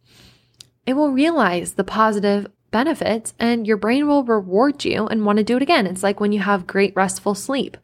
it 0.89 0.95
will 0.95 1.11
realize 1.11 1.73
the 1.73 1.83
positive 1.83 2.47
benefits 2.71 3.33
and 3.39 3.65
your 3.65 3.77
brain 3.77 4.07
will 4.07 4.23
reward 4.23 4.83
you 4.85 5.07
and 5.07 5.25
want 5.25 5.37
to 5.37 5.43
do 5.43 5.57
it 5.57 5.61
again. 5.61 5.87
It's 5.87 6.03
like 6.03 6.19
when 6.19 6.31
you 6.31 6.39
have 6.39 6.67
great 6.67 6.95
restful 6.95 7.35
sleep. 7.35 7.77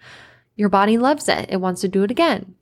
Your 0.55 0.69
body 0.69 0.97
loves 0.97 1.27
it. 1.27 1.49
It 1.49 1.61
wants 1.61 1.81
to 1.81 1.87
do 1.87 2.03
it 2.03 2.11
again. 2.11 2.55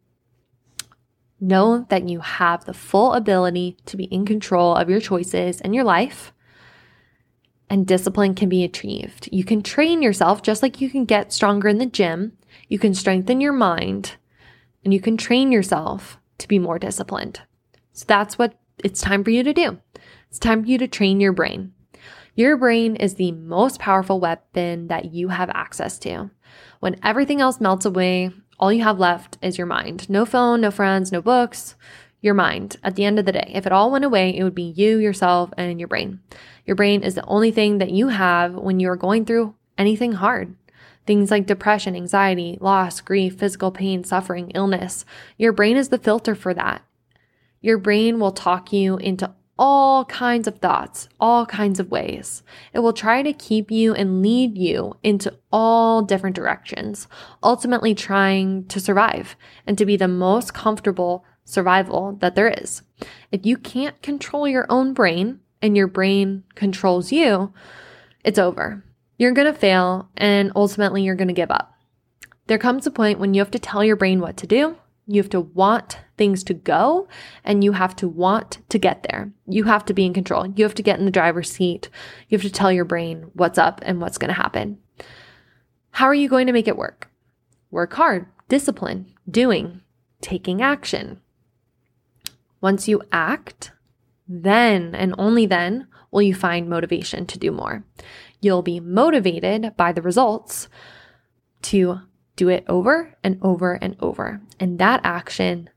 Know 1.39 1.86
that 1.89 2.07
you 2.07 2.21
have 2.21 2.65
the 2.65 2.73
full 2.73 3.13
ability 3.13 3.77
to 3.86 3.97
be 3.97 4.05
in 4.05 4.25
control 4.25 4.75
of 4.75 4.89
your 4.89 5.01
choices 5.01 5.62
and 5.62 5.75
your 5.75 5.83
life. 5.83 6.33
And 7.69 7.88
discipline 7.88 8.36
can 8.36 8.49
be 8.49 8.63
achieved. 8.63 9.29
You 9.31 9.43
can 9.43 9.62
train 9.62 10.01
yourself 10.01 10.41
just 10.41 10.62
like 10.62 10.79
you 10.79 10.89
can 10.89 11.05
get 11.05 11.33
stronger 11.33 11.67
in 11.67 11.77
the 11.77 11.86
gym. 11.86 12.38
You 12.67 12.79
can 12.79 12.93
strengthen 12.93 13.41
your 13.41 13.53
mind 13.53 14.13
and 14.83 14.93
you 14.93 15.01
can 15.01 15.17
train 15.17 15.51
yourself 15.51 16.17
to 16.38 16.47
be 16.47 16.59
more 16.59 16.79
disciplined. 16.79 17.41
So 17.93 18.05
that's 18.07 18.38
what 18.38 18.59
it's 18.83 19.01
time 19.01 19.23
for 19.23 19.29
you 19.29 19.43
to 19.43 19.53
do. 19.53 19.79
It's 20.29 20.39
time 20.39 20.63
for 20.63 20.69
you 20.69 20.77
to 20.79 20.88
train 20.88 21.19
your 21.19 21.33
brain. 21.33 21.73
Your 22.35 22.57
brain 22.57 22.95
is 22.95 23.13
the 23.13 23.31
most 23.31 23.79
powerful 23.79 24.19
weapon 24.19 24.87
that 24.87 25.13
you 25.13 25.27
have 25.27 25.51
access 25.51 25.99
to. 25.99 26.31
When 26.79 26.99
everything 27.03 27.41
else 27.41 27.61
melts 27.61 27.85
away, 27.85 28.31
all 28.59 28.73
you 28.73 28.83
have 28.83 28.97
left 28.97 29.37
is 29.43 29.57
your 29.57 29.67
mind. 29.67 30.09
No 30.09 30.25
phone, 30.25 30.61
no 30.61 30.71
friends, 30.71 31.11
no 31.11 31.21
books, 31.21 31.75
your 32.21 32.33
mind. 32.33 32.77
At 32.83 32.95
the 32.95 33.05
end 33.05 33.19
of 33.19 33.25
the 33.25 33.33
day, 33.33 33.51
if 33.53 33.67
it 33.67 33.71
all 33.71 33.91
went 33.91 34.03
away, 34.03 34.35
it 34.35 34.43
would 34.43 34.55
be 34.55 34.73
you, 34.75 34.97
yourself, 34.97 35.51
and 35.57 35.79
your 35.79 35.87
brain. 35.87 36.21
Your 36.65 36.75
brain 36.75 37.03
is 37.03 37.13
the 37.13 37.25
only 37.25 37.51
thing 37.51 37.77
that 37.77 37.91
you 37.91 38.07
have 38.07 38.55
when 38.55 38.79
you're 38.79 38.95
going 38.95 39.25
through 39.25 39.53
anything 39.77 40.13
hard. 40.13 40.55
Things 41.05 41.29
like 41.29 41.45
depression, 41.45 41.95
anxiety, 41.95 42.57
loss, 42.59 42.99
grief, 42.99 43.37
physical 43.37 43.69
pain, 43.69 44.03
suffering, 44.03 44.49
illness. 44.55 45.05
Your 45.37 45.51
brain 45.51 45.77
is 45.77 45.89
the 45.89 45.99
filter 45.99 46.33
for 46.33 46.53
that. 46.55 46.81
Your 47.61 47.77
brain 47.77 48.19
will 48.19 48.31
talk 48.31 48.73
you 48.73 48.97
into 48.97 49.33
all 49.57 50.05
kinds 50.05 50.47
of 50.47 50.57
thoughts, 50.57 51.07
all 51.19 51.45
kinds 51.45 51.79
of 51.79 51.91
ways. 51.91 52.43
It 52.73 52.79
will 52.79 52.93
try 52.93 53.21
to 53.21 53.33
keep 53.33 53.69
you 53.69 53.93
and 53.93 54.21
lead 54.21 54.57
you 54.57 54.95
into 55.03 55.33
all 55.51 56.01
different 56.01 56.35
directions, 56.35 57.07
ultimately 57.43 57.93
trying 57.93 58.65
to 58.65 58.79
survive 58.79 59.35
and 59.67 59.77
to 59.77 59.85
be 59.85 59.95
the 59.95 60.07
most 60.07 60.53
comfortable 60.53 61.23
survival 61.45 62.17
that 62.19 62.35
there 62.35 62.49
is. 62.49 62.81
If 63.31 63.45
you 63.45 63.57
can't 63.57 64.01
control 64.01 64.47
your 64.47 64.65
own 64.69 64.93
brain 64.93 65.39
and 65.61 65.77
your 65.77 65.87
brain 65.87 66.43
controls 66.55 67.11
you, 67.11 67.53
it's 68.23 68.39
over. 68.39 68.83
You're 69.17 69.33
going 69.33 69.51
to 69.51 69.57
fail 69.57 70.09
and 70.17 70.51
ultimately 70.55 71.03
you're 71.03 71.15
going 71.15 71.27
to 71.27 71.33
give 71.33 71.51
up. 71.51 71.73
There 72.47 72.57
comes 72.57 72.87
a 72.87 72.91
point 72.91 73.19
when 73.19 73.33
you 73.33 73.41
have 73.41 73.51
to 73.51 73.59
tell 73.59 73.83
your 73.83 73.95
brain 73.95 74.19
what 74.19 74.35
to 74.37 74.47
do 74.47 74.77
you 75.05 75.21
have 75.21 75.29
to 75.31 75.41
want 75.41 75.99
things 76.17 76.43
to 76.45 76.53
go 76.53 77.07
and 77.43 77.63
you 77.63 77.73
have 77.73 77.95
to 77.97 78.07
want 78.07 78.59
to 78.69 78.79
get 78.79 79.05
there. 79.09 79.31
You 79.47 79.65
have 79.65 79.85
to 79.85 79.93
be 79.93 80.05
in 80.05 80.13
control. 80.13 80.47
You 80.47 80.63
have 80.63 80.75
to 80.75 80.83
get 80.83 80.99
in 80.99 81.05
the 81.05 81.11
driver's 81.11 81.51
seat. 81.51 81.89
You 82.29 82.37
have 82.37 82.45
to 82.45 82.51
tell 82.51 82.71
your 82.71 82.85
brain 82.85 83.31
what's 83.33 83.57
up 83.57 83.81
and 83.83 83.99
what's 83.99 84.17
going 84.17 84.29
to 84.29 84.41
happen. 84.41 84.77
How 85.91 86.05
are 86.05 86.13
you 86.13 86.29
going 86.29 86.47
to 86.47 86.53
make 86.53 86.67
it 86.67 86.77
work? 86.77 87.09
Work 87.69 87.93
hard, 87.93 88.27
discipline, 88.47 89.11
doing, 89.29 89.81
taking 90.21 90.61
action. 90.61 91.19
Once 92.61 92.87
you 92.87 93.01
act, 93.11 93.71
then 94.27 94.95
and 94.95 95.13
only 95.17 95.45
then 95.45 95.87
will 96.11 96.21
you 96.21 96.33
find 96.33 96.69
motivation 96.69 97.25
to 97.25 97.39
do 97.39 97.51
more. 97.51 97.83
You'll 98.39 98.61
be 98.61 98.79
motivated 98.79 99.75
by 99.75 99.91
the 99.91 100.01
results 100.01 100.69
to 101.63 101.99
do 102.35 102.49
it 102.49 102.63
over 102.67 103.15
and 103.23 103.37
over 103.41 103.73
and 103.73 103.95
over. 103.99 104.41
And 104.59 104.79
that 104.79 105.01
action 105.03 105.69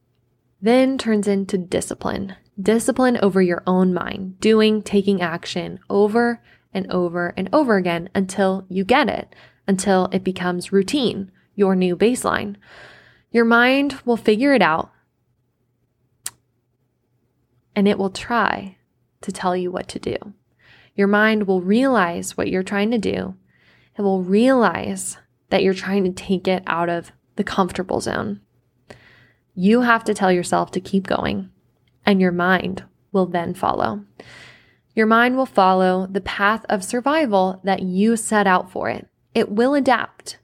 then 0.60 0.98
turns 0.98 1.28
into 1.28 1.58
discipline. 1.58 2.36
Discipline 2.60 3.18
over 3.22 3.42
your 3.42 3.62
own 3.66 3.92
mind, 3.92 4.40
doing, 4.40 4.82
taking 4.82 5.20
action 5.20 5.78
over 5.90 6.42
and 6.72 6.90
over 6.90 7.34
and 7.36 7.48
over 7.52 7.76
again 7.76 8.08
until 8.14 8.64
you 8.68 8.84
get 8.84 9.08
it, 9.08 9.34
until 9.66 10.08
it 10.12 10.24
becomes 10.24 10.72
routine, 10.72 11.30
your 11.54 11.76
new 11.76 11.96
baseline. 11.96 12.56
Your 13.30 13.44
mind 13.44 14.00
will 14.04 14.16
figure 14.16 14.54
it 14.54 14.62
out 14.62 14.90
and 17.74 17.86
it 17.86 17.98
will 17.98 18.10
try 18.10 18.78
to 19.20 19.30
tell 19.30 19.54
you 19.54 19.70
what 19.70 19.88
to 19.88 19.98
do. 19.98 20.16
Your 20.94 21.08
mind 21.08 21.46
will 21.46 21.60
realize 21.60 22.36
what 22.36 22.48
you're 22.48 22.62
trying 22.62 22.90
to 22.92 22.98
do. 22.98 23.34
It 23.98 24.02
will 24.02 24.22
realize 24.22 25.18
that 25.50 25.62
you're 25.62 25.74
trying 25.74 26.04
to 26.04 26.12
take 26.12 26.48
it 26.48 26.62
out 26.66 26.88
of 26.88 27.12
the 27.36 27.44
comfortable 27.44 28.00
zone. 28.00 28.40
You 29.54 29.82
have 29.82 30.04
to 30.04 30.14
tell 30.14 30.32
yourself 30.32 30.70
to 30.72 30.80
keep 30.80 31.06
going, 31.06 31.50
and 32.04 32.20
your 32.20 32.32
mind 32.32 32.84
will 33.12 33.26
then 33.26 33.54
follow. 33.54 34.04
Your 34.94 35.06
mind 35.06 35.36
will 35.36 35.46
follow 35.46 36.06
the 36.06 36.20
path 36.20 36.64
of 36.68 36.82
survival 36.82 37.60
that 37.64 37.82
you 37.82 38.16
set 38.16 38.46
out 38.46 38.70
for 38.70 38.88
it. 38.88 39.08
It 39.34 39.50
will 39.50 39.74
adapt 39.74 40.38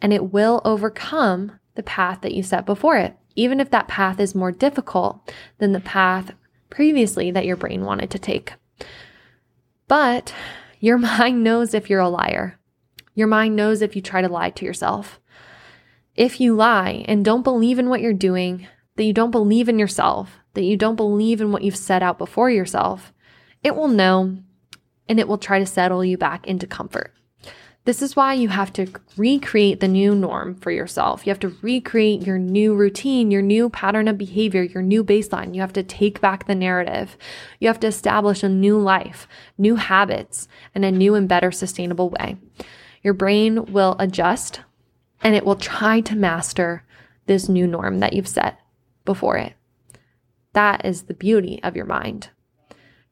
and 0.00 0.12
it 0.12 0.32
will 0.32 0.60
overcome 0.64 1.58
the 1.74 1.82
path 1.82 2.20
that 2.22 2.34
you 2.34 2.42
set 2.42 2.66
before 2.66 2.96
it, 2.96 3.16
even 3.34 3.60
if 3.60 3.70
that 3.70 3.88
path 3.88 4.20
is 4.20 4.34
more 4.34 4.52
difficult 4.52 5.32
than 5.58 5.72
the 5.72 5.80
path 5.80 6.32
previously 6.70 7.30
that 7.30 7.46
your 7.46 7.56
brain 7.56 7.84
wanted 7.84 8.10
to 8.10 8.18
take. 8.18 8.54
But 9.88 10.34
your 10.80 10.98
mind 10.98 11.44
knows 11.44 11.74
if 11.74 11.88
you're 11.88 12.00
a 12.00 12.08
liar. 12.08 12.58
Your 13.16 13.26
mind 13.26 13.56
knows 13.56 13.82
if 13.82 13.96
you 13.96 14.02
try 14.02 14.20
to 14.20 14.28
lie 14.28 14.50
to 14.50 14.64
yourself. 14.64 15.18
If 16.14 16.38
you 16.38 16.54
lie 16.54 17.04
and 17.08 17.24
don't 17.24 17.42
believe 17.42 17.78
in 17.78 17.88
what 17.88 18.02
you're 18.02 18.12
doing, 18.12 18.68
that 18.96 19.04
you 19.04 19.14
don't 19.14 19.30
believe 19.30 19.68
in 19.68 19.78
yourself, 19.78 20.38
that 20.52 20.64
you 20.64 20.76
don't 20.76 20.96
believe 20.96 21.40
in 21.40 21.50
what 21.50 21.62
you've 21.62 21.76
set 21.76 22.02
out 22.02 22.18
before 22.18 22.50
yourself, 22.50 23.12
it 23.64 23.74
will 23.74 23.88
know 23.88 24.36
and 25.08 25.18
it 25.18 25.26
will 25.26 25.38
try 25.38 25.58
to 25.58 25.66
settle 25.66 26.04
you 26.04 26.18
back 26.18 26.46
into 26.46 26.66
comfort. 26.66 27.14
This 27.86 28.02
is 28.02 28.16
why 28.16 28.34
you 28.34 28.48
have 28.48 28.72
to 28.74 28.88
recreate 29.16 29.80
the 29.80 29.88
new 29.88 30.14
norm 30.14 30.56
for 30.56 30.70
yourself. 30.70 31.24
You 31.24 31.30
have 31.30 31.40
to 31.40 31.56
recreate 31.62 32.26
your 32.26 32.36
new 32.36 32.74
routine, 32.74 33.30
your 33.30 33.42
new 33.42 33.70
pattern 33.70 34.08
of 34.08 34.18
behavior, 34.18 34.62
your 34.62 34.82
new 34.82 35.04
baseline. 35.04 35.54
You 35.54 35.60
have 35.62 35.72
to 35.74 35.84
take 35.84 36.20
back 36.20 36.46
the 36.46 36.54
narrative. 36.54 37.16
You 37.60 37.68
have 37.68 37.80
to 37.80 37.86
establish 37.86 38.42
a 38.42 38.48
new 38.48 38.78
life, 38.78 39.28
new 39.56 39.76
habits, 39.76 40.48
and 40.74 40.84
a 40.84 40.90
new 40.90 41.14
and 41.14 41.28
better 41.28 41.52
sustainable 41.52 42.10
way. 42.10 42.36
Your 43.06 43.14
brain 43.14 43.66
will 43.66 43.94
adjust 44.00 44.62
and 45.20 45.36
it 45.36 45.46
will 45.46 45.54
try 45.54 46.00
to 46.00 46.16
master 46.16 46.82
this 47.26 47.48
new 47.48 47.64
norm 47.64 48.00
that 48.00 48.14
you've 48.14 48.26
set 48.26 48.58
before 49.04 49.36
it. 49.36 49.54
That 50.54 50.84
is 50.84 51.04
the 51.04 51.14
beauty 51.14 51.60
of 51.62 51.76
your 51.76 51.84
mind. 51.84 52.30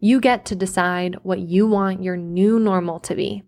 You 0.00 0.18
get 0.18 0.46
to 0.46 0.56
decide 0.56 1.18
what 1.22 1.38
you 1.38 1.68
want 1.68 2.02
your 2.02 2.16
new 2.16 2.58
normal 2.58 2.98
to 2.98 3.14
be. 3.14 3.44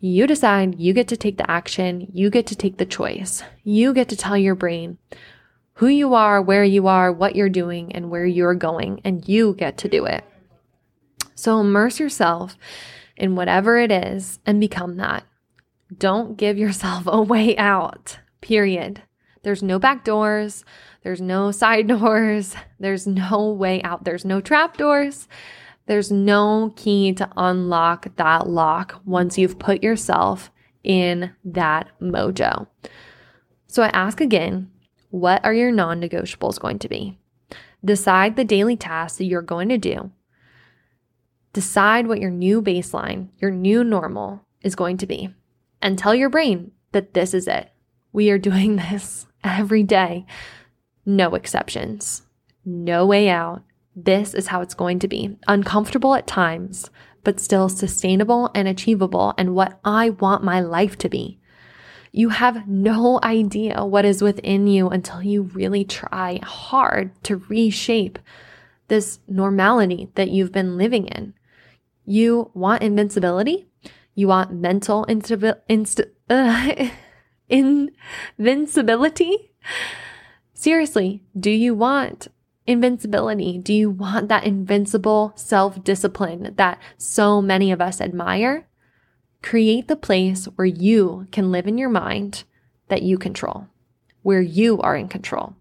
You 0.00 0.26
decide, 0.26 0.80
you 0.80 0.92
get 0.92 1.06
to 1.06 1.16
take 1.16 1.38
the 1.38 1.48
action, 1.48 2.10
you 2.12 2.30
get 2.30 2.48
to 2.48 2.56
take 2.56 2.78
the 2.78 2.84
choice. 2.84 3.44
You 3.62 3.94
get 3.94 4.08
to 4.08 4.16
tell 4.16 4.36
your 4.36 4.56
brain 4.56 4.98
who 5.74 5.86
you 5.86 6.14
are, 6.14 6.42
where 6.42 6.64
you 6.64 6.88
are, 6.88 7.12
what 7.12 7.36
you're 7.36 7.48
doing, 7.48 7.94
and 7.94 8.10
where 8.10 8.26
you're 8.26 8.56
going, 8.56 9.02
and 9.04 9.28
you 9.28 9.54
get 9.54 9.78
to 9.78 9.88
do 9.88 10.04
it. 10.04 10.24
So 11.36 11.60
immerse 11.60 12.00
yourself 12.00 12.56
in 13.16 13.36
whatever 13.36 13.78
it 13.78 13.92
is 13.92 14.40
and 14.44 14.58
become 14.58 14.96
that. 14.96 15.22
Don't 15.96 16.36
give 16.36 16.58
yourself 16.58 17.04
a 17.06 17.22
way 17.22 17.56
out, 17.56 18.18
period. 18.40 19.02
There's 19.42 19.62
no 19.62 19.78
back 19.78 20.04
doors, 20.04 20.64
there's 21.02 21.20
no 21.20 21.52
side 21.52 21.86
doors, 21.88 22.56
there's 22.80 23.06
no 23.06 23.50
way 23.52 23.80
out, 23.82 24.04
there's 24.04 24.24
no 24.24 24.40
trap 24.40 24.76
doors. 24.76 25.28
There's 25.86 26.10
no 26.10 26.72
key 26.74 27.12
to 27.12 27.30
unlock 27.36 28.16
that 28.16 28.48
lock 28.48 29.00
once 29.04 29.38
you've 29.38 29.58
put 29.58 29.84
yourself 29.84 30.50
in 30.82 31.32
that 31.44 31.88
mojo. 32.00 32.66
So 33.68 33.84
I 33.84 33.88
ask 33.88 34.20
again, 34.20 34.70
what 35.10 35.44
are 35.44 35.54
your 35.54 35.70
non 35.70 36.00
negotiables 36.00 36.58
going 36.58 36.80
to 36.80 36.88
be? 36.88 37.18
Decide 37.84 38.34
the 38.34 38.44
daily 38.44 38.76
tasks 38.76 39.18
that 39.18 39.26
you're 39.26 39.42
going 39.42 39.68
to 39.68 39.78
do. 39.78 40.10
Decide 41.52 42.08
what 42.08 42.20
your 42.20 42.30
new 42.30 42.60
baseline, 42.60 43.28
your 43.38 43.52
new 43.52 43.84
normal 43.84 44.44
is 44.62 44.74
going 44.74 44.96
to 44.96 45.06
be 45.06 45.32
and 45.86 45.96
tell 45.96 46.16
your 46.16 46.28
brain 46.28 46.72
that 46.90 47.14
this 47.14 47.32
is 47.32 47.46
it. 47.46 47.70
We 48.12 48.28
are 48.30 48.38
doing 48.38 48.76
this 48.90 49.26
every 49.44 49.84
day. 49.84 50.26
No 51.06 51.36
exceptions. 51.36 52.22
No 52.64 53.06
way 53.06 53.28
out. 53.28 53.62
This 53.94 54.34
is 54.34 54.48
how 54.48 54.60
it's 54.62 54.74
going 54.74 54.98
to 54.98 55.08
be. 55.08 55.38
Uncomfortable 55.46 56.16
at 56.16 56.26
times, 56.26 56.90
but 57.22 57.38
still 57.38 57.68
sustainable 57.68 58.50
and 58.52 58.66
achievable 58.66 59.32
and 59.38 59.54
what 59.54 59.78
I 59.84 60.10
want 60.10 60.42
my 60.42 60.60
life 60.60 60.98
to 60.98 61.08
be. 61.08 61.38
You 62.10 62.30
have 62.30 62.66
no 62.66 63.20
idea 63.22 63.84
what 63.84 64.04
is 64.04 64.22
within 64.22 64.66
you 64.66 64.88
until 64.88 65.22
you 65.22 65.42
really 65.42 65.84
try 65.84 66.40
hard 66.42 67.12
to 67.24 67.36
reshape 67.48 68.18
this 68.88 69.20
normality 69.28 70.08
that 70.16 70.30
you've 70.30 70.52
been 70.52 70.76
living 70.76 71.06
in. 71.06 71.34
You 72.04 72.50
want 72.54 72.82
invincibility? 72.82 73.68
You 74.16 74.28
want 74.28 74.50
mental 74.50 75.04
inst- 75.04 76.00
uh, 76.30 76.88
invincibility? 77.48 79.52
Seriously, 80.54 81.22
do 81.38 81.50
you 81.50 81.74
want 81.74 82.28
invincibility? 82.66 83.58
Do 83.58 83.74
you 83.74 83.90
want 83.90 84.28
that 84.28 84.44
invincible 84.44 85.34
self 85.36 85.84
discipline 85.84 86.54
that 86.56 86.80
so 86.96 87.42
many 87.42 87.70
of 87.70 87.82
us 87.82 88.00
admire? 88.00 88.66
Create 89.42 89.86
the 89.86 89.96
place 89.96 90.46
where 90.56 90.66
you 90.66 91.26
can 91.30 91.52
live 91.52 91.66
in 91.66 91.76
your 91.76 91.90
mind 91.90 92.44
that 92.88 93.02
you 93.02 93.18
control, 93.18 93.66
where 94.22 94.40
you 94.40 94.80
are 94.80 94.96
in 94.96 95.08
control. 95.08 95.54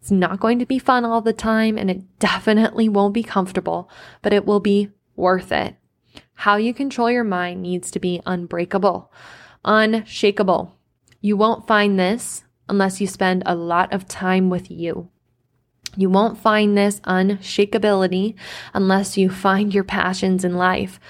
It's 0.00 0.10
not 0.10 0.38
going 0.38 0.58
to 0.58 0.66
be 0.66 0.78
fun 0.78 1.06
all 1.06 1.22
the 1.22 1.32
time 1.32 1.78
and 1.78 1.90
it 1.90 2.18
definitely 2.18 2.90
won't 2.90 3.14
be 3.14 3.22
comfortable, 3.22 3.88
but 4.20 4.34
it 4.34 4.44
will 4.44 4.60
be 4.60 4.90
worth 5.16 5.50
it. 5.50 5.76
How 6.34 6.56
you 6.56 6.74
control 6.74 7.10
your 7.10 7.24
mind 7.24 7.62
needs 7.62 7.90
to 7.90 7.98
be 7.98 8.20
unbreakable, 8.26 9.12
unshakable. 9.64 10.76
You 11.20 11.36
won't 11.36 11.66
find 11.66 11.98
this 11.98 12.44
unless 12.68 13.00
you 13.00 13.06
spend 13.06 13.42
a 13.46 13.54
lot 13.54 13.92
of 13.92 14.06
time 14.06 14.50
with 14.50 14.70
you. 14.70 15.08
You 15.96 16.10
won't 16.10 16.38
find 16.38 16.76
this 16.76 17.00
unshakability 17.00 18.34
unless 18.74 19.16
you 19.16 19.30
find 19.30 19.72
your 19.72 19.84
passions 19.84 20.44
in 20.44 20.54
life, 20.54 21.00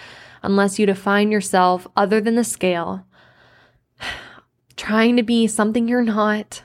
unless 0.42 0.78
you 0.78 0.86
define 0.86 1.32
yourself 1.32 1.88
other 1.96 2.20
than 2.20 2.36
the 2.36 2.44
scale, 2.44 3.04
trying 4.76 5.16
to 5.16 5.22
be 5.22 5.46
something 5.48 5.88
you're 5.88 6.02
not, 6.02 6.62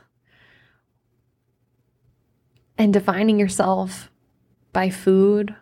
and 2.78 2.94
defining 2.94 3.40
yourself 3.40 4.12
by 4.72 4.90
food 4.90 5.56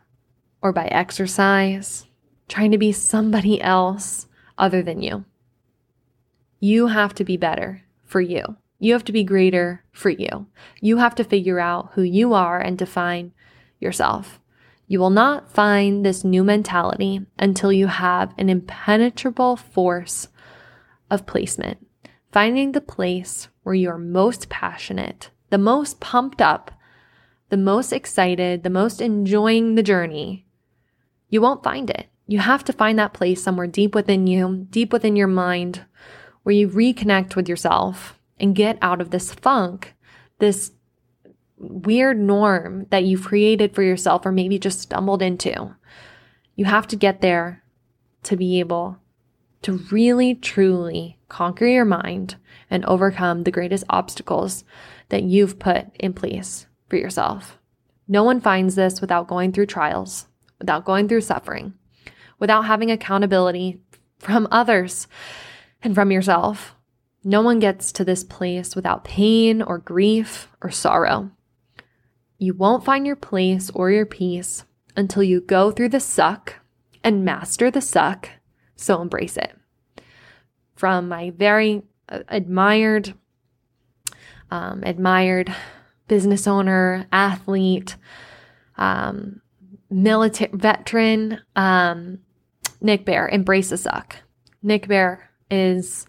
or 0.62 0.74
by 0.74 0.86
exercise 0.88 2.06
trying 2.50 2.72
to 2.72 2.78
be 2.78 2.92
somebody 2.92 3.62
else 3.62 4.28
other 4.58 4.82
than 4.82 5.02
you. 5.02 5.24
You 6.60 6.88
have 6.88 7.16
to 7.16 7.24
be 7.24 7.38
better 7.38 7.84
for 8.04 8.20
you. 8.20 8.58
You 8.80 8.94
have 8.94 9.06
to 9.06 9.12
be 9.12 9.24
greater 9.24 9.84
for 9.92 10.10
you. 10.10 10.48
You 10.82 10.98
have 10.98 11.16
to 11.16 11.24
figure 11.24 11.60
out 11.60 11.92
who 11.94 12.02
you 12.02 12.34
are 12.34 12.60
and 12.60 12.78
define 12.78 13.32
yourself. 13.80 14.40
You 14.88 15.00
will 15.00 15.10
not 15.10 15.52
find 15.52 16.04
this 16.04 16.24
new 16.24 16.44
mentality 16.44 17.26
until 17.38 17.72
you 17.72 17.88
have 17.88 18.34
an 18.38 18.50
impenetrable 18.50 19.56
force 19.56 20.30
of 21.12 21.28
placement. 21.28 21.86
Finding 22.32 22.72
the 22.72 22.82
place 22.82 23.48
where 23.64 23.76
you 23.76 23.90
are 23.90 23.98
most 23.98 24.50
passionate, 24.50 25.30
the 25.50 25.58
most 25.58 26.00
pumped 26.00 26.42
up, 26.42 26.72
the 27.50 27.58
most 27.58 27.92
excited, 27.92 28.64
the 28.64 28.70
most 28.70 29.02
enjoying 29.02 29.76
the 29.76 29.84
journey, 29.84 30.46
you 31.30 31.42
won't 31.42 31.64
find 31.64 31.90
it. 31.90 32.08
You 32.30 32.38
have 32.38 32.63
to 32.65 32.74
find 32.74 33.00
that 33.00 33.13
place 33.13 33.42
somewhere 33.42 33.65
deep 33.65 33.96
within 33.96 34.28
you, 34.28 34.68
deep 34.70 34.94
within 34.94 35.15
your 35.15 35.26
mind, 35.26 35.84
where 36.44 36.54
you 36.54 36.70
reconnect 36.70 37.36
with 37.36 37.50
yourself 37.50 38.20
and 38.39 38.56
get 38.56 38.78
out 38.84 39.02
of 39.02 39.10
this 39.10 39.34
funk, 39.34 39.96
this 40.38 40.74
weird 41.58 42.20
norm 42.20 42.86
that 42.92 43.04
you've 43.04 43.26
created 43.26 43.74
for 43.74 43.82
yourself 43.82 44.28
or 44.28 44.32
maybe 44.32 44.60
just 44.60 44.80
stumbled 44.80 45.24
into. 45.24 45.76
You 46.56 46.65
have 46.65 46.86
to 46.89 46.96
get 46.96 47.22
there 47.22 47.63
to 48.22 48.38
be 48.38 48.60
able 48.60 49.00
to 49.63 49.78
really, 49.92 50.36
truly 50.36 51.18
conquer 51.30 51.65
your 51.65 51.84
mind 51.84 52.36
and 52.70 52.86
overcome 52.86 53.42
the 53.42 53.52
greatest 53.52 53.86
obstacles 53.89 54.63
that 55.10 55.24
you've 55.24 55.58
put 55.58 55.88
in 56.00 56.13
place 56.13 56.68
for 56.89 56.98
yourself. 56.98 57.58
No 58.08 58.24
one 58.24 58.39
finds 58.39 58.76
this 58.76 59.02
without 59.02 59.28
going 59.28 59.52
through 59.52 59.65
trials, 59.65 60.28
without 60.60 60.86
going 60.86 61.08
through 61.08 61.22
suffering, 61.22 61.74
without 62.39 62.63
having 62.63 62.89
accountability 62.89 63.82
from 64.19 64.47
others 64.52 65.08
and 65.82 65.93
from 65.95 66.12
yourself. 66.12 66.75
No 67.23 67.41
one 67.41 67.60
gets 67.60 67.91
to 67.93 68.06
this 68.06 68.23
place 68.23 68.75
without 68.75 69.04
pain 69.04 69.62
or 69.62 69.78
grief 69.78 70.47
or 70.62 70.71
sorrow. 70.71 71.32
You 72.38 72.54
won't 72.54 72.86
find 72.86 73.06
your 73.06 73.17
place 73.17 73.69
or 73.71 73.91
your 73.91 74.06
peace 74.06 74.63
until 74.95 75.23
you 75.23 75.41
go 75.41 75.71
through 75.71 75.89
the 75.89 75.99
suck 75.99 76.56
and 77.04 77.25
master 77.25 77.69
the 77.69 77.82
suck, 77.82 78.30
so 78.75 79.02
embrace 79.02 79.38
it. 79.38 79.54
From 80.75 81.10
my 81.10 81.32
very 81.32 81.84
uh, 82.08 82.19
admired, 82.30 83.13
um, 84.49 84.84
admired 84.84 85.54
business 86.08 86.47
owner, 86.47 87.06
athlete, 87.12 87.97
um, 88.78 89.41
military 89.89 90.52
veteran, 90.54 91.41
um, 91.56 92.19
Nick 92.82 93.06
Bare, 93.06 93.28
Embrace 93.28 93.70
the 93.70 93.78
Suck. 93.78 94.18
Nick 94.62 94.88
Bare 94.88 95.30
is 95.50 96.06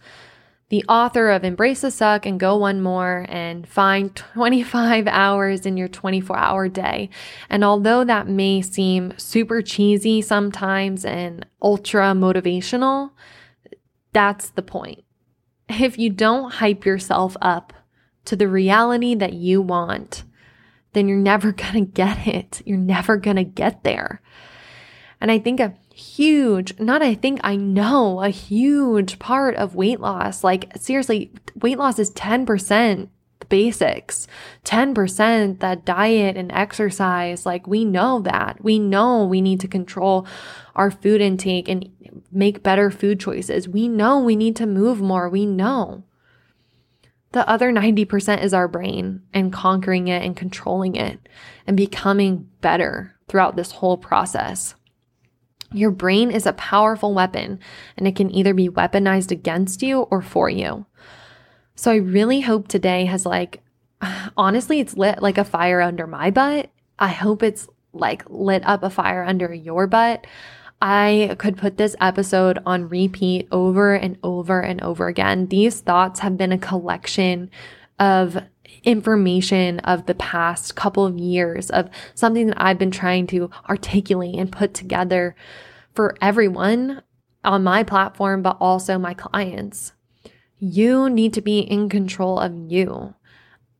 the 0.71 0.85
author 0.89 1.31
of 1.31 1.43
Embrace 1.43 1.81
the 1.81 1.91
Suck 1.91 2.25
and 2.27 2.39
Go 2.39 2.57
One 2.57 2.81
More 2.81 3.27
and 3.29 3.69
find 3.69 4.15
25 4.35 5.07
hours 5.09 5.67
in 5.67 5.77
your 5.77 5.89
24 5.89 6.37
hour 6.37 6.69
day. 6.69 7.11
And 7.49 7.65
although 7.65 8.05
that 8.05 8.29
may 8.29 8.63
seem 8.63 9.13
super 9.17 9.63
cheesy 9.63 10.23
sometimes 10.23 11.05
and 11.05 11.45
ultra 11.61 12.13
motivational, 12.13 13.11
that's 14.13 14.51
the 14.51 14.63
point. 14.63 15.05
If 15.69 15.99
you 15.99 16.11
don't 16.11 16.53
hype 16.55 16.85
yourself 16.85 17.37
up 17.41 17.73
to 18.27 18.37
the 18.37 18.49
reality 18.49 19.15
that 19.17 19.33
you 19.33 19.61
want, 19.61 20.25
then 20.93 21.09
you're 21.09 21.19
never 21.19 21.53
going 21.53 21.75
to 21.75 21.93
get 21.93 22.29
it. 22.29 22.63
You're 22.65 22.79
never 22.79 23.17
going 23.17 23.37
to 23.37 23.45
get 23.45 23.83
there. 23.83 24.23
And 25.21 25.31
I 25.31 25.39
think 25.39 25.61
a 25.61 25.75
huge, 26.01 26.79
not 26.79 27.03
I 27.03 27.15
think, 27.15 27.41
I 27.45 27.57
know 27.57 28.23
a 28.23 28.31
huge 28.31 29.19
part 29.19 29.55
of 29.57 29.75
weight 29.75 30.01
loss, 30.01 30.43
like 30.43 30.73
seriously, 30.77 31.31
weight 31.61 31.79
loss 31.79 31.99
is 31.99 32.11
10% 32.13 33.09
the 33.41 33.47
basics, 33.47 34.27
10% 34.65 35.61
that 35.61 35.85
diet 35.85 36.37
and 36.37 36.53
exercise. 36.53 37.47
Like 37.47 37.67
we 37.67 37.85
know 37.85 38.21
that. 38.21 38.63
We 38.63 38.79
know 38.79 39.25
we 39.25 39.41
need 39.41 39.61
to 39.61 39.69
control 39.69 40.27
our 40.77 40.91
food 40.91 41.21
intake 41.21 41.69
and 41.69 41.89
make 42.31 42.63
better 42.63 42.91
food 42.91 43.19
choices. 43.19 43.69
We 43.69 43.89
know 43.89 44.21
we 44.21 44.37
need 44.37 44.57
to 44.57 44.67
move 44.67 45.01
more. 45.01 45.29
We 45.29 45.47
know. 45.47 46.05
The 47.33 47.49
other 47.49 47.73
90% 47.73 48.43
is 48.43 48.53
our 48.53 48.69
brain 48.69 49.23
and 49.33 49.53
conquering 49.53 50.09
it 50.09 50.23
and 50.23 50.37
controlling 50.37 50.97
it 50.97 51.21
and 51.67 51.77
becoming 51.77 52.49
better 52.61 53.17
throughout 53.29 53.57
this 53.57 53.73
whole 53.73 53.97
process. 53.97 54.75
Your 55.73 55.91
brain 55.91 56.31
is 56.31 56.47
a 56.47 56.53
powerful 56.55 57.15
weapon 57.15 57.61
and 57.97 58.09
it 58.09 58.17
can 58.17 58.35
either 58.35 58.55
be 58.55 58.69
weaponized 58.69 59.31
against 59.31 59.83
you 59.83 60.01
or 60.03 60.21
for 60.21 60.51
you. 60.51 60.87
So 61.75 61.91
I 61.91 61.97
really 61.97 62.41
hope 62.41 62.69
today 62.69 63.05
has 63.07 63.25
like, 63.25 63.63
honestly, 64.37 64.81
it's 64.81 64.97
lit 64.97 65.23
like 65.23 65.39
a 65.39 65.45
fire 65.45 65.81
under 65.81 66.07
my 66.07 66.31
butt. 66.31 66.71
I 66.99 67.09
hope 67.09 67.43
it's 67.43 67.69
like 67.93 68.25
lit 68.29 68.63
up 68.67 68.83
a 68.83 68.91
fire 68.91 69.25
under 69.25 69.53
your 69.53 69.87
butt. 69.87 70.27
I 70.83 71.37
could 71.39 71.57
put 71.57 71.77
this 71.77 71.95
episode 72.01 72.59
on 72.65 72.89
repeat 72.89 73.49
over 73.53 73.95
and 73.95 74.17
over 74.23 74.61
and 74.61 74.83
over 74.83 75.09
again. 75.09 75.47
These 75.47 75.81
thoughts 75.81 76.21
have 76.21 76.37
been 76.37 76.53
a 76.53 76.59
collection 76.59 77.51
of 77.99 78.43
information 78.83 79.81
of 79.81 80.07
the 80.07 80.15
past 80.15 80.75
couple 80.75 81.05
of 81.07 81.19
years 81.19 81.71
of 81.71 81.91
something 82.15 82.49
that 82.49 82.63
I've 82.63 82.79
been 82.79 82.91
trying 82.91 83.27
to 83.29 83.51
articulate 83.69 84.37
and 84.37 84.51
put 84.51 84.75
together 84.75 85.35
for 85.95 86.17
everyone 86.21 87.03
on 87.45 87.65
my 87.65 87.83
platform, 87.83 88.43
but 88.43 88.57
also 88.61 88.99
my 88.99 89.15
clients. 89.15 89.93
You 90.59 91.09
need 91.09 91.33
to 91.35 91.41
be 91.41 91.61
in 91.61 91.89
control 91.89 92.39
of 92.39 92.55
you. 92.71 93.15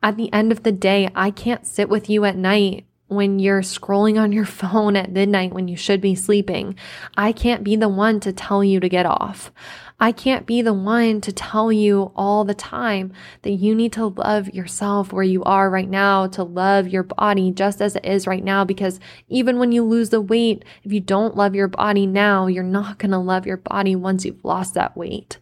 At 0.03 0.17
the 0.17 0.33
end 0.33 0.51
of 0.51 0.63
the 0.63 0.73
day, 0.73 1.11
I 1.15 1.31
can't 1.31 1.67
sit 1.67 1.89
with 1.89 2.09
you 2.09 2.25
at 2.25 2.37
night 2.37 2.87
when 3.09 3.39
you're 3.39 3.61
scrolling 3.61 4.21
on 4.21 4.33
your 4.33 4.45
phone 4.47 4.97
at 4.97 5.13
midnight 5.13 5.53
when 5.53 5.69
you 5.69 5.77
should 5.77 6.01
be 6.01 6.15
sleeping. 6.15 6.75
I 7.17 7.33
can't 7.33 7.65
be 7.65 7.77
the 7.77 7.89
one 7.89 8.21
to 8.21 8.33
tell 8.33 8.65
you 8.65 8.81
to 8.81 8.89
get 8.89 9.05
off. 9.05 9.53
I 10.03 10.13
can't 10.13 10.47
be 10.47 10.63
the 10.63 10.73
one 10.73 11.21
to 11.21 11.33
tell 11.33 11.71
you 11.71 12.11
all 12.17 12.45
the 12.45 12.55
time 12.55 13.13
that 13.43 13.51
you 13.51 13.75
need 13.75 13.93
to 13.93 14.07
love 14.07 14.49
yourself 14.49 15.13
where 15.13 15.23
you 15.23 15.45
are 15.45 15.69
right 15.69 15.89
now, 15.89 16.27
to 16.29 16.43
love 16.43 16.89
your 16.89 17.03
body 17.03 17.51
just 17.51 17.83
as 17.83 17.97
it 17.97 18.05
is 18.07 18.27
right 18.27 18.43
now. 18.43 18.65
Because 18.65 18.99
even 19.29 19.59
when 19.59 19.73
you 19.73 19.85
lose 19.85 20.09
the 20.09 20.23
weight, 20.23 20.65
if 20.85 20.93
you 20.93 21.01
don't 21.01 21.37
love 21.37 21.55
your 21.55 21.69
body 21.69 22.07
now, 22.07 22.47
you're 22.47 22.63
not 22.63 22.99
going 22.99 23.11
to 23.11 23.19
love 23.19 23.47
your 23.47 23.59
body 23.59 23.95
once 23.95 24.25
you've 24.25 24.43
lost 24.43 24.73
that 24.73 24.97
weight. 24.97 25.37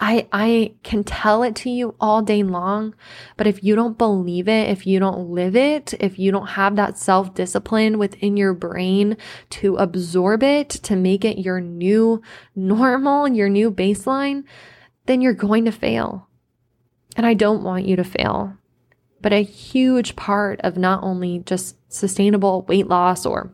I, 0.00 0.28
I 0.32 0.74
can 0.84 1.02
tell 1.02 1.42
it 1.42 1.56
to 1.56 1.70
you 1.70 1.96
all 2.00 2.22
day 2.22 2.44
long, 2.44 2.94
but 3.36 3.48
if 3.48 3.64
you 3.64 3.74
don't 3.74 3.98
believe 3.98 4.46
it, 4.46 4.70
if 4.70 4.86
you 4.86 5.00
don't 5.00 5.30
live 5.30 5.56
it, 5.56 5.92
if 5.98 6.18
you 6.18 6.30
don't 6.30 6.48
have 6.48 6.76
that 6.76 6.96
self 6.96 7.34
discipline 7.34 7.98
within 7.98 8.36
your 8.36 8.54
brain 8.54 9.16
to 9.50 9.76
absorb 9.76 10.44
it, 10.44 10.68
to 10.70 10.94
make 10.94 11.24
it 11.24 11.38
your 11.38 11.60
new 11.60 12.22
normal, 12.54 13.26
your 13.28 13.48
new 13.48 13.72
baseline, 13.72 14.44
then 15.06 15.20
you're 15.20 15.34
going 15.34 15.64
to 15.64 15.72
fail. 15.72 16.28
And 17.16 17.26
I 17.26 17.34
don't 17.34 17.64
want 17.64 17.86
you 17.86 17.96
to 17.96 18.04
fail. 18.04 18.56
But 19.20 19.32
a 19.32 19.42
huge 19.42 20.14
part 20.14 20.60
of 20.60 20.76
not 20.76 21.02
only 21.02 21.40
just 21.40 21.76
sustainable 21.92 22.62
weight 22.62 22.86
loss 22.86 23.26
or 23.26 23.52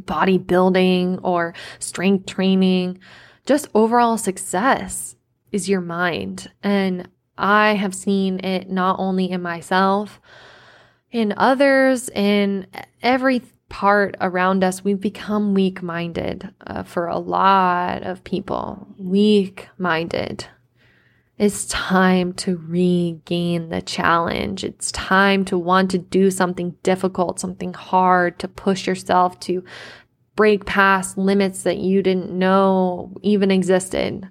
bodybuilding 0.00 1.20
or 1.22 1.52
strength 1.78 2.24
training, 2.24 2.98
just 3.44 3.68
overall 3.74 4.16
success 4.16 5.16
is 5.52 5.68
your 5.68 5.80
mind. 5.80 6.50
And 6.62 7.08
I 7.36 7.74
have 7.74 7.94
seen 7.94 8.44
it 8.44 8.68
not 8.70 8.98
only 8.98 9.30
in 9.30 9.42
myself, 9.42 10.20
in 11.10 11.34
others, 11.36 12.08
in 12.10 12.66
every 13.02 13.42
part 13.68 14.16
around 14.20 14.64
us. 14.64 14.82
We've 14.82 15.00
become 15.00 15.54
weak 15.54 15.82
minded 15.82 16.52
uh, 16.66 16.82
for 16.82 17.06
a 17.06 17.18
lot 17.18 18.02
of 18.02 18.24
people. 18.24 18.86
Weak 18.98 19.68
minded. 19.78 20.46
It's 21.38 21.66
time 21.66 22.32
to 22.34 22.56
regain 22.66 23.68
the 23.68 23.80
challenge. 23.80 24.64
It's 24.64 24.90
time 24.90 25.44
to 25.46 25.56
want 25.56 25.90
to 25.92 25.98
do 25.98 26.32
something 26.32 26.74
difficult, 26.82 27.38
something 27.38 27.72
hard, 27.74 28.40
to 28.40 28.48
push 28.48 28.88
yourself 28.88 29.38
to 29.40 29.62
break 30.34 30.64
past 30.66 31.16
limits 31.16 31.62
that 31.62 31.78
you 31.78 32.02
didn't 32.02 32.30
know 32.30 33.12
even 33.22 33.50
existed 33.50 34.28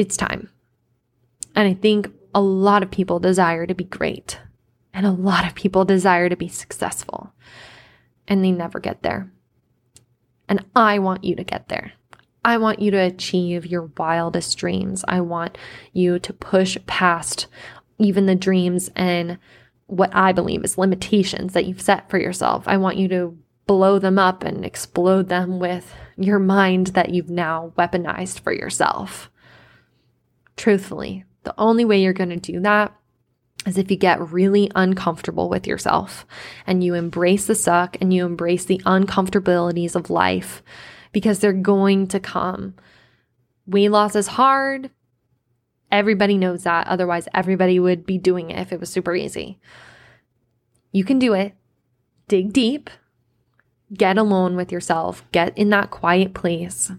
it's 0.00 0.16
time. 0.16 0.48
And 1.54 1.68
I 1.68 1.74
think 1.74 2.10
a 2.34 2.40
lot 2.40 2.82
of 2.82 2.90
people 2.90 3.18
desire 3.18 3.66
to 3.66 3.74
be 3.74 3.84
great, 3.84 4.40
and 4.94 5.04
a 5.04 5.12
lot 5.12 5.46
of 5.46 5.54
people 5.54 5.84
desire 5.84 6.30
to 6.30 6.36
be 6.36 6.48
successful, 6.48 7.34
and 8.26 8.42
they 8.42 8.50
never 8.50 8.80
get 8.80 9.02
there. 9.02 9.30
And 10.48 10.64
I 10.74 11.00
want 11.00 11.22
you 11.22 11.36
to 11.36 11.44
get 11.44 11.68
there. 11.68 11.92
I 12.42 12.56
want 12.56 12.78
you 12.78 12.90
to 12.92 12.96
achieve 12.96 13.66
your 13.66 13.90
wildest 13.98 14.56
dreams. 14.56 15.04
I 15.06 15.20
want 15.20 15.58
you 15.92 16.18
to 16.18 16.32
push 16.32 16.78
past 16.86 17.46
even 17.98 18.24
the 18.24 18.34
dreams 18.34 18.90
and 18.96 19.36
what 19.86 20.14
I 20.14 20.32
believe 20.32 20.64
is 20.64 20.78
limitations 20.78 21.52
that 21.52 21.66
you've 21.66 21.82
set 21.82 22.08
for 22.08 22.18
yourself. 22.18 22.66
I 22.66 22.78
want 22.78 22.96
you 22.96 23.06
to 23.08 23.36
blow 23.66 23.98
them 23.98 24.18
up 24.18 24.44
and 24.44 24.64
explode 24.64 25.28
them 25.28 25.58
with 25.58 25.94
your 26.16 26.38
mind 26.38 26.88
that 26.88 27.10
you've 27.10 27.28
now 27.28 27.74
weaponized 27.76 28.40
for 28.40 28.52
yourself 28.54 29.29
truthfully, 30.60 31.24
the 31.44 31.54
only 31.56 31.86
way 31.86 32.02
you're 32.02 32.12
going 32.12 32.28
to 32.30 32.36
do 32.36 32.60
that 32.60 32.94
is 33.66 33.78
if 33.78 33.90
you 33.90 33.96
get 33.96 34.32
really 34.32 34.70
uncomfortable 34.74 35.48
with 35.48 35.66
yourself 35.66 36.26
and 36.66 36.84
you 36.84 36.94
embrace 36.94 37.46
the 37.46 37.54
suck 37.54 37.96
and 38.00 38.12
you 38.12 38.26
embrace 38.26 38.66
the 38.66 38.80
uncomfortabilities 38.84 39.94
of 39.94 40.10
life 40.10 40.62
because 41.12 41.38
they're 41.38 41.52
going 41.54 42.06
to 42.08 42.20
come. 42.20 42.74
Weight 43.66 43.90
loss 43.90 44.14
is 44.14 44.26
hard. 44.26 44.90
Everybody 45.90 46.36
knows 46.36 46.64
that. 46.64 46.86
Otherwise, 46.88 47.26
everybody 47.34 47.80
would 47.80 48.04
be 48.04 48.18
doing 48.18 48.50
it 48.50 48.60
if 48.60 48.72
it 48.72 48.80
was 48.80 48.90
super 48.90 49.14
easy. 49.14 49.58
You 50.92 51.04
can 51.04 51.18
do 51.18 51.32
it. 51.32 51.54
Dig 52.28 52.52
deep. 52.52 52.90
Get 53.92 54.18
alone 54.18 54.56
with 54.56 54.70
yourself. 54.70 55.24
Get 55.32 55.56
in 55.56 55.70
that 55.70 55.90
quiet 55.90 56.34
place. 56.34 56.92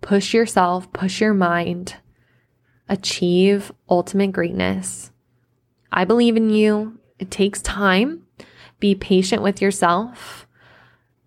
Push 0.00 0.34
yourself, 0.34 0.92
push 0.92 1.20
your 1.20 1.32
mind. 1.32 1.96
Achieve 2.88 3.72
ultimate 3.88 4.32
greatness 4.32 5.10
I 5.96 6.04
believe 6.04 6.36
in 6.36 6.50
you. 6.50 6.98
It 7.20 7.30
takes 7.30 7.62
time. 7.62 8.26
Be 8.80 8.96
patient 8.96 9.42
with 9.42 9.62
yourself. 9.62 10.46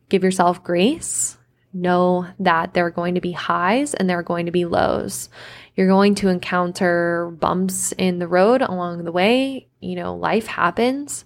Give 0.09 0.25
yourself 0.25 0.61
grace. 0.61 1.37
Know 1.71 2.27
that 2.39 2.73
there 2.73 2.85
are 2.85 2.91
going 2.91 3.15
to 3.15 3.21
be 3.21 3.31
highs 3.31 3.93
and 3.93 4.09
there 4.09 4.19
are 4.19 4.23
going 4.23 4.45
to 4.45 4.51
be 4.51 4.65
lows. 4.65 5.29
You're 5.75 5.87
going 5.87 6.15
to 6.15 6.27
encounter 6.27 7.31
bumps 7.39 7.93
in 7.93 8.19
the 8.19 8.27
road 8.27 8.61
along 8.61 9.05
the 9.05 9.11
way. 9.13 9.69
You 9.79 9.95
know, 9.95 10.15
life 10.15 10.47
happens. 10.47 11.23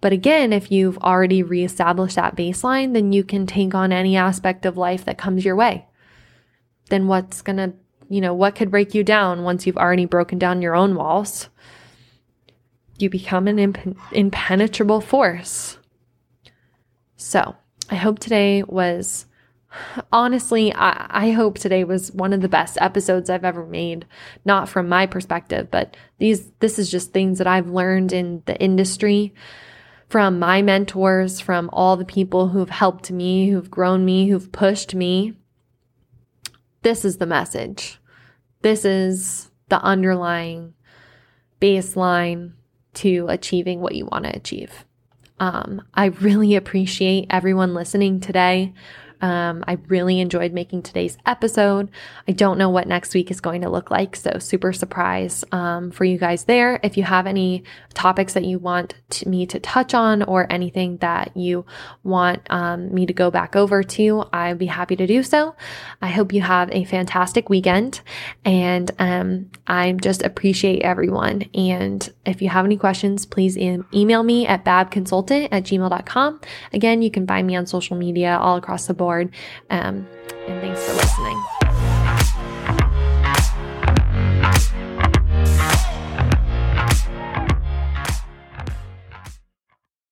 But 0.00 0.12
again, 0.12 0.52
if 0.52 0.70
you've 0.70 0.98
already 0.98 1.42
reestablished 1.42 2.14
that 2.14 2.36
baseline, 2.36 2.92
then 2.92 3.12
you 3.12 3.24
can 3.24 3.48
take 3.48 3.74
on 3.74 3.90
any 3.90 4.16
aspect 4.16 4.64
of 4.64 4.76
life 4.76 5.04
that 5.06 5.18
comes 5.18 5.44
your 5.44 5.56
way. 5.56 5.86
Then 6.88 7.08
what's 7.08 7.42
going 7.42 7.56
to, 7.56 7.72
you 8.08 8.20
know, 8.20 8.34
what 8.34 8.54
could 8.54 8.70
break 8.70 8.94
you 8.94 9.04
down 9.04 9.42
once 9.42 9.66
you've 9.66 9.76
already 9.76 10.04
broken 10.04 10.38
down 10.38 10.62
your 10.62 10.74
own 10.74 10.94
walls? 10.94 11.48
you 12.98 13.10
become 13.10 13.46
an 13.46 13.58
imp- 13.58 13.96
impenetrable 14.12 15.00
force. 15.00 15.78
So, 17.16 17.56
I 17.90 17.96
hope 17.96 18.18
today 18.18 18.62
was 18.62 19.26
honestly, 20.12 20.72
I, 20.74 21.06
I, 21.08 21.30
hope 21.32 21.58
today 21.58 21.84
was 21.84 22.12
one 22.12 22.32
of 22.32 22.40
the 22.40 22.48
best 22.48 22.78
episodes 22.80 23.28
I've 23.28 23.44
ever 23.44 23.66
made. 23.66 24.06
Not 24.44 24.68
from 24.68 24.88
my 24.88 25.06
perspective, 25.06 25.70
but 25.70 25.96
these 26.18 26.50
this 26.60 26.78
is 26.78 26.90
just 26.90 27.12
things 27.12 27.38
that 27.38 27.46
I've 27.46 27.68
learned 27.68 28.12
in 28.12 28.42
the 28.46 28.58
industry 28.60 29.34
from 30.08 30.38
my 30.38 30.62
mentors, 30.62 31.40
from 31.40 31.68
all 31.72 31.96
the 31.96 32.04
people 32.04 32.48
who've 32.48 32.70
helped 32.70 33.10
me, 33.10 33.50
who've 33.50 33.70
grown 33.70 34.04
me, 34.04 34.28
who've 34.28 34.50
pushed 34.52 34.94
me. 34.94 35.34
This 36.86 37.04
is 37.04 37.16
the 37.16 37.26
message. 37.26 37.98
This 38.62 38.84
is 38.84 39.50
the 39.68 39.82
underlying 39.82 40.74
baseline 41.60 42.52
to 42.94 43.26
achieving 43.28 43.80
what 43.80 43.96
you 43.96 44.06
want 44.06 44.24
to 44.24 44.36
achieve. 44.36 44.84
Um, 45.40 45.82
I 45.94 46.04
really 46.04 46.54
appreciate 46.54 47.26
everyone 47.28 47.74
listening 47.74 48.20
today. 48.20 48.72
Um, 49.20 49.64
I 49.66 49.78
really 49.88 50.20
enjoyed 50.20 50.52
making 50.52 50.82
today's 50.82 51.16
episode. 51.24 51.90
I 52.28 52.32
don't 52.32 52.58
know 52.58 52.68
what 52.68 52.86
next 52.86 53.14
week 53.14 53.30
is 53.30 53.40
going 53.40 53.62
to 53.62 53.70
look 53.70 53.90
like, 53.90 54.16
so 54.16 54.38
super 54.38 54.72
surprise 54.72 55.44
um, 55.52 55.90
for 55.90 56.04
you 56.04 56.18
guys 56.18 56.44
there. 56.44 56.78
If 56.82 56.96
you 56.96 57.04
have 57.04 57.26
any 57.26 57.64
topics 57.94 58.34
that 58.34 58.44
you 58.44 58.58
want 58.58 58.94
to, 59.10 59.28
me 59.28 59.46
to 59.46 59.58
touch 59.58 59.94
on 59.94 60.22
or 60.22 60.50
anything 60.52 60.98
that 60.98 61.36
you 61.36 61.64
want 62.02 62.42
um, 62.50 62.94
me 62.94 63.06
to 63.06 63.12
go 63.12 63.30
back 63.30 63.56
over 63.56 63.82
to, 63.82 64.24
I'd 64.32 64.58
be 64.58 64.66
happy 64.66 64.96
to 64.96 65.06
do 65.06 65.22
so. 65.22 65.56
I 66.02 66.08
hope 66.08 66.32
you 66.32 66.42
have 66.42 66.70
a 66.72 66.84
fantastic 66.84 67.48
weekend, 67.48 68.00
and 68.44 68.90
um, 68.98 69.50
I 69.66 69.92
just 69.92 70.22
appreciate 70.22 70.82
everyone. 70.82 71.42
And 71.54 72.08
if 72.26 72.42
you 72.42 72.50
have 72.50 72.64
any 72.64 72.76
questions, 72.76 73.24
please 73.24 73.56
email 73.56 74.22
me 74.22 74.46
at 74.46 74.64
babconsultant 74.64 75.48
at 75.52 75.64
gmail.com. 75.64 76.40
Again, 76.72 77.02
you 77.02 77.10
can 77.10 77.26
find 77.26 77.46
me 77.46 77.56
on 77.56 77.66
social 77.66 77.96
media 77.96 78.36
all 78.36 78.56
across 78.56 78.86
the 78.86 78.94
board 78.94 79.05
board. 79.06 79.30
Um, 79.70 80.04
and 80.48 80.60
thanks 80.60 80.82
for 80.84 80.94
listening. 80.94 81.55